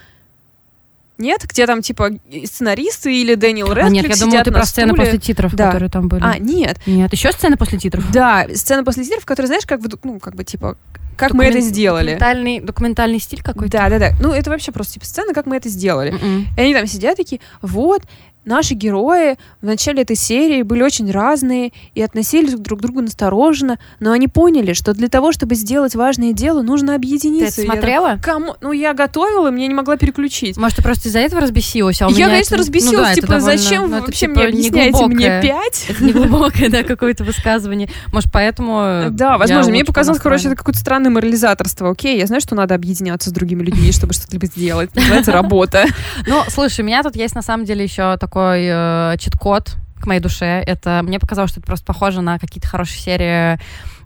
Нет? 1.18 1.42
Где 1.48 1.66
там, 1.66 1.82
типа, 1.82 2.10
сценаристы 2.44 3.14
или 3.14 3.34
Дэниел 3.34 3.68
Рэдклифф 3.68 3.86
А 3.86 3.90
нет, 3.90 4.08
я 4.08 4.16
думала, 4.16 4.44
ты 4.44 4.52
про 4.52 4.66
сцены 4.66 4.94
после 4.94 5.18
титров, 5.18 5.54
Да. 5.54 5.66
которые 5.66 5.88
там 5.90 6.08
были. 6.08 6.22
А, 6.22 6.38
нет. 6.38 6.78
Нет, 6.86 7.12
еще 7.12 7.32
сцены 7.32 7.56
после 7.56 7.78
титров. 7.78 8.10
Да, 8.12 8.46
сцена 8.54 8.84
после 8.84 9.04
титров, 9.04 9.24
которая, 9.24 9.46
знаешь, 9.48 9.64
как, 9.66 9.80
ну, 10.04 10.18
как 10.20 10.34
бы, 10.34 10.44
типа, 10.44 10.76
как 11.16 11.32
мы 11.32 11.46
это 11.46 11.60
сделали. 11.60 12.12
Документальный, 12.14 12.60
документальный 12.60 13.18
стиль 13.18 13.42
какой-то. 13.42 13.78
Да, 13.78 13.88
да, 13.88 13.98
да. 13.98 14.10
Ну, 14.20 14.32
это 14.32 14.50
вообще 14.50 14.72
просто, 14.72 14.94
типа, 14.94 15.06
сцена, 15.06 15.32
как 15.32 15.46
мы 15.46 15.56
это 15.56 15.70
сделали. 15.70 16.10
М-м. 16.10 16.48
И 16.56 16.60
они 16.60 16.74
там 16.74 16.86
сидят 16.86 17.16
такие, 17.16 17.40
вот, 17.62 18.02
наши 18.46 18.74
герои 18.74 19.36
в 19.60 19.66
начале 19.66 20.02
этой 20.02 20.16
серии 20.16 20.62
были 20.62 20.82
очень 20.82 21.10
разные 21.10 21.72
и 21.94 22.00
относились 22.02 22.54
друг 22.54 22.78
к 22.78 22.82
другу 22.82 23.02
настороженно, 23.02 23.78
но 24.00 24.12
они 24.12 24.28
поняли, 24.28 24.72
что 24.72 24.94
для 24.94 25.08
того, 25.08 25.32
чтобы 25.32 25.54
сделать 25.54 25.94
важное 25.94 26.32
дело, 26.32 26.62
нужно 26.62 26.88
Ты 26.88 26.94
объединиться. 26.94 27.60
это 27.60 27.62
И 27.62 27.64
я 27.66 27.72
смотрела? 27.72 28.08
так, 28.12 28.22
«Кому?» 28.24 28.54
Ну, 28.60 28.72
я 28.72 28.94
готовила, 28.94 29.50
мне 29.50 29.66
не 29.66 29.74
могла 29.74 29.96
переключить. 29.96 30.56
Может, 30.56 30.76
ты 30.76 30.82
просто 30.82 31.08
из-за 31.08 31.18
этого 31.18 31.42
разбесилась? 31.42 32.00
А 32.00 32.06
у 32.06 32.10
я, 32.10 32.16
меня 32.16 32.28
конечно, 32.28 32.54
это- 32.54 32.56
ну 32.56 32.60
разбесилась, 32.62 32.96
да, 32.96 33.12
это 33.12 33.14
типа, 33.20 33.26
довольно- 33.34 33.58
зачем 33.58 33.82
ну, 33.82 33.88
вы 33.88 33.96
это, 33.96 34.06
вообще 34.06 34.26
типа, 34.26 34.32
мне 34.38 34.48
объясняете 34.48 35.06
мне 35.06 35.40
пять? 35.42 35.86
Это 35.88 36.04
неглубокое, 36.04 36.68
да, 36.70 36.82
какое-то 36.82 37.24
высказывание. 37.24 37.88
Может, 38.12 38.30
поэтому... 38.32 39.06
Да, 39.10 39.32
я 39.32 39.38
возможно, 39.38 39.70
мне 39.72 39.84
показалось, 39.84 40.20
короче, 40.20 40.46
это 40.48 40.56
какое-то 40.56 40.78
странное 40.78 41.10
морализаторство. 41.10 41.90
Окей, 41.90 42.18
я 42.18 42.26
знаю, 42.26 42.40
что 42.40 42.54
надо 42.54 42.74
объединяться 42.74 43.30
с 43.30 43.32
другими 43.32 43.62
людьми, 43.62 43.90
чтобы 43.92 44.12
что-либо 44.12 44.46
сделать. 44.46 44.94
Называется 44.94 45.32
работа. 45.32 45.84
Ну, 46.26 46.42
слушай, 46.48 46.80
у 46.80 46.84
меня 46.84 47.02
тут 47.02 47.16
есть 47.16 47.34
на 47.34 47.42
самом 47.42 47.64
деле 47.66 47.84
еще 47.84 48.16
такой 48.18 48.35
э, 48.38 49.16
чит-код 49.18 49.76
к 50.00 50.06
моей 50.06 50.20
душе. 50.20 50.62
Это 50.66 51.00
мне 51.02 51.18
показалось, 51.18 51.50
что 51.50 51.60
это 51.60 51.66
просто 51.66 51.84
похоже 51.86 52.20
на 52.20 52.38
какие-то 52.38 52.68
хорошие 52.68 53.00
серии 53.00 53.58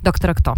Доктора 0.03 0.35
Кто. 0.35 0.55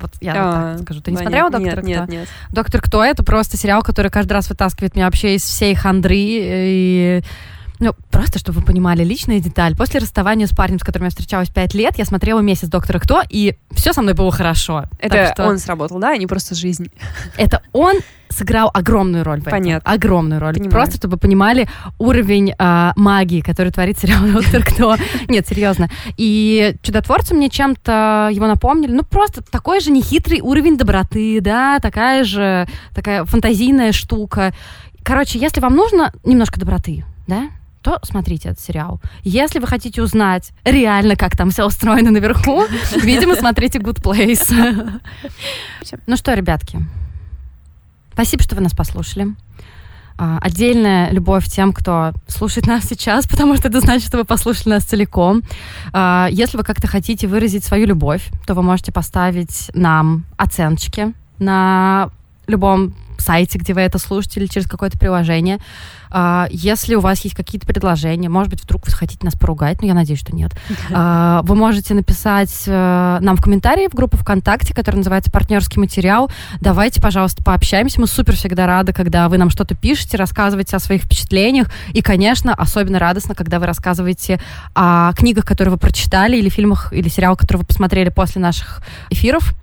Вот 0.00 0.12
я 0.20 0.32
А, 0.36 0.72
так 0.74 0.82
скажу. 0.84 1.00
Ты 1.02 1.10
не 1.10 1.16
понятно. 1.18 1.38
смотрела 1.38 1.50
Доктора 1.50 1.82
Нет, 1.86 2.02
Кто? 2.04 2.12
нет, 2.12 2.20
нет. 2.20 2.28
Доктор 2.50 2.80
Кто 2.80 3.04
это 3.04 3.22
просто 3.22 3.56
сериал, 3.56 3.82
который 3.82 4.10
каждый 4.10 4.32
раз 4.32 4.48
вытаскивает 4.48 4.94
меня 4.94 5.06
вообще 5.06 5.34
из 5.34 5.42
всей 5.42 5.74
хандры 5.74 6.14
и 6.16 7.22
ну, 7.80 7.94
просто, 8.10 8.38
чтобы 8.38 8.60
вы 8.60 8.64
понимали, 8.66 9.02
личная 9.02 9.40
деталь. 9.40 9.74
После 9.74 10.00
расставания 10.00 10.46
с 10.46 10.50
парнем, 10.50 10.78
с 10.78 10.82
которым 10.82 11.04
я 11.06 11.10
встречалась 11.10 11.48
пять 11.48 11.72
лет, 11.72 11.96
я 11.96 12.04
смотрела 12.04 12.40
месяц 12.40 12.68
«Доктора 12.68 12.98
Кто», 12.98 13.22
и 13.26 13.56
все 13.70 13.94
со 13.94 14.02
мной 14.02 14.12
было 14.12 14.30
хорошо. 14.30 14.84
Это 14.98 15.14
Так 15.14 15.32
что 15.32 15.46
он 15.46 15.56
сработал, 15.56 15.98
да, 15.98 16.10
а 16.10 16.16
не 16.18 16.26
просто 16.26 16.54
жизнь. 16.54 16.88
это 17.38 17.62
он 17.72 17.96
сыграл 18.30 18.70
огромную 18.72 19.24
роль 19.24 19.40
в 19.40 19.46
этом. 19.46 19.58
Понятно. 19.58 19.92
Огромную 19.92 20.40
роль. 20.40 20.54
Понимаю. 20.54 20.70
Просто, 20.70 20.96
чтобы 20.96 21.16
понимали 21.16 21.68
уровень 21.98 22.54
а, 22.58 22.92
магии, 22.96 23.40
который 23.40 23.72
творит 23.72 23.98
сериал 23.98 24.22
«Доктор 24.32 24.64
Кто». 24.64 24.96
Нет, 25.28 25.46
серьезно. 25.46 25.90
И 26.16 26.76
«Чудотворцы» 26.82 27.34
мне 27.34 27.50
чем-то 27.50 28.30
его 28.32 28.46
напомнили. 28.46 28.92
Ну, 28.92 29.02
просто 29.02 29.42
такой 29.42 29.80
же 29.80 29.90
нехитрый 29.90 30.40
уровень 30.40 30.78
доброты, 30.78 31.40
да, 31.40 31.78
такая 31.80 32.24
же 32.24 32.66
такая 32.94 33.24
фантазийная 33.24 33.92
штука. 33.92 34.54
Короче, 35.02 35.38
если 35.38 35.60
вам 35.60 35.74
нужно 35.74 36.12
немножко 36.24 36.60
доброты, 36.60 37.04
да, 37.26 37.48
то 37.82 37.98
смотрите 38.02 38.50
этот 38.50 38.60
сериал. 38.62 39.00
Если 39.22 39.58
вы 39.58 39.66
хотите 39.66 40.02
узнать 40.02 40.52
реально, 40.64 41.16
как 41.16 41.36
там 41.36 41.50
все 41.50 41.66
устроено 41.66 42.10
наверху, 42.10 42.64
видимо, 43.02 43.34
смотрите 43.34 43.78
Good 43.78 44.02
Place. 44.02 45.00
Ну 46.06 46.16
что, 46.16 46.34
ребятки, 46.34 46.78
спасибо, 48.20 48.42
что 48.42 48.54
вы 48.54 48.60
нас 48.60 48.74
послушали. 48.74 49.28
А, 50.18 50.38
Отдельная 50.42 51.10
любовь 51.10 51.46
тем, 51.46 51.72
кто 51.72 52.12
слушает 52.28 52.66
нас 52.66 52.84
сейчас, 52.84 53.26
потому 53.30 53.56
что 53.56 53.68
это 53.68 53.80
значит, 53.80 54.08
что 54.08 54.18
вы 54.18 54.24
послушали 54.24 54.74
нас 54.74 54.84
целиком. 54.84 55.40
А, 55.94 56.28
Если 56.30 56.58
вы 56.58 56.62
как-то 56.62 56.86
хотите 56.86 57.26
выразить 57.26 57.64
свою 57.64 57.86
любовь, 57.86 58.28
то 58.46 58.52
вы 58.52 58.62
можете 58.62 58.92
поставить 58.92 59.70
нам 59.72 60.26
оценочки 60.36 61.14
на 61.38 62.10
любом 62.46 62.94
сайте, 63.20 63.58
где 63.58 63.74
вы 63.74 63.80
это 63.82 63.98
слушаете, 63.98 64.40
или 64.40 64.46
через 64.46 64.66
какое-то 64.66 64.98
приложение. 64.98 65.58
А, 66.10 66.48
Если 66.50 66.94
у 66.94 67.00
вас 67.00 67.20
есть 67.20 67.36
какие-то 67.36 67.66
предложения, 67.66 68.28
может 68.28 68.50
быть, 68.50 68.62
вдруг 68.62 68.86
вы 68.86 68.92
хотите 68.92 69.24
нас 69.24 69.34
поругать, 69.34 69.80
но 69.80 69.86
я 69.86 69.94
надеюсь, 69.94 70.20
что 70.20 70.34
нет. 70.34 70.52
А, 70.92 71.42
Вы 71.42 71.54
можете 71.54 71.94
написать 71.94 72.64
э, 72.66 73.18
нам 73.20 73.36
в 73.36 73.42
комментарии 73.42 73.88
в 73.88 73.94
группу 73.94 74.16
ВКонтакте, 74.16 74.74
которая 74.74 74.98
называется 74.98 75.30
«Партнерский 75.30 75.78
материал». 75.78 76.30
Давайте, 76.60 77.00
пожалуйста, 77.00 77.42
пообщаемся. 77.44 78.00
Мы 78.00 78.06
супер 78.06 78.34
всегда 78.36 78.66
рады, 78.66 78.92
когда 78.92 79.28
вы 79.28 79.38
нам 79.38 79.50
что-то 79.50 79.74
пишете, 79.74 80.16
рассказываете 80.16 80.76
о 80.76 80.80
своих 80.80 81.02
впечатлениях. 81.02 81.68
И, 81.92 82.02
конечно, 82.02 82.54
особенно 82.54 82.98
радостно, 82.98 83.34
когда 83.34 83.58
вы 83.58 83.66
рассказываете 83.66 84.40
о 84.74 85.12
книгах, 85.12 85.44
которые 85.44 85.72
вы 85.72 85.78
прочитали, 85.78 86.36
или 86.36 86.48
фильмах, 86.48 86.92
или 86.92 87.08
сериалах, 87.08 87.38
которые 87.38 87.60
вы 87.60 87.66
посмотрели 87.66 88.08
после 88.08 88.40
наших 88.40 88.82
эфиров. 89.10 89.54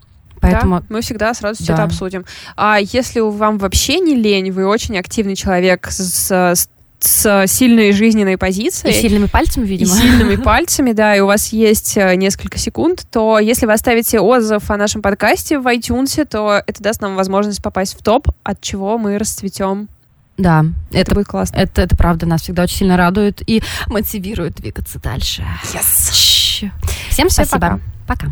Поэтому 0.51 0.79
Да, 0.79 0.85
мы 0.89 1.01
всегда 1.01 1.33
с 1.33 1.41
радостью 1.41 1.67
Да. 1.67 1.73
это 1.73 1.83
обсудим. 1.83 2.25
А 2.55 2.77
если 2.79 3.19
вам 3.19 3.57
вообще 3.57 3.99
не 3.99 4.15
лень, 4.15 4.51
вы 4.51 4.65
очень 4.67 4.97
активный 4.97 5.35
человек 5.35 5.87
с, 5.89 5.99
с- 6.31 6.69
с 6.99 7.45
сильной 7.47 7.91
жизненной 7.91 8.33
и 8.33 8.37
позицией, 8.37 8.99
сильными 8.99 9.27
пальцами, 9.27 9.65
и 9.65 9.67
видимо. 9.67 9.95
сильными 9.95 10.35
пальцами, 10.43 10.93
да, 10.93 11.15
и 11.15 11.19
у 11.19 11.27
вас 11.27 11.49
есть 11.53 11.95
э, 11.95 12.15
несколько 12.15 12.57
секунд, 12.57 13.05
то 13.11 13.37
если 13.37 13.67
вы 13.67 13.73
оставите 13.73 14.19
отзыв 14.19 14.71
о 14.71 14.77
нашем 14.77 15.03
подкасте 15.03 15.59
в 15.59 15.67
iTunes, 15.67 16.25
то 16.25 16.59
это 16.65 16.81
даст 16.81 17.01
нам 17.01 17.15
возможность 17.15 17.61
попасть 17.61 17.93
в 17.99 18.03
топ, 18.03 18.29
от 18.43 18.61
чего 18.61 18.97
мы 18.97 19.19
расцветем. 19.19 19.89
Да, 20.37 20.65
Это, 20.91 20.99
это, 20.99 21.15
будет 21.15 21.27
классно. 21.27 21.55
это, 21.55 21.81
это 21.83 21.95
правда 21.95 22.25
нас 22.25 22.41
всегда 22.41 22.63
очень 22.63 22.77
сильно 22.77 22.97
радует 22.97 23.41
и 23.47 23.61
мотивирует 23.87 24.55
двигаться 24.55 24.99
дальше. 24.99 25.43
Yes. 25.73 26.69
Всем 27.09 27.29
спасибо. 27.29 27.59
пока. 27.59 27.79
Пока. 28.07 28.27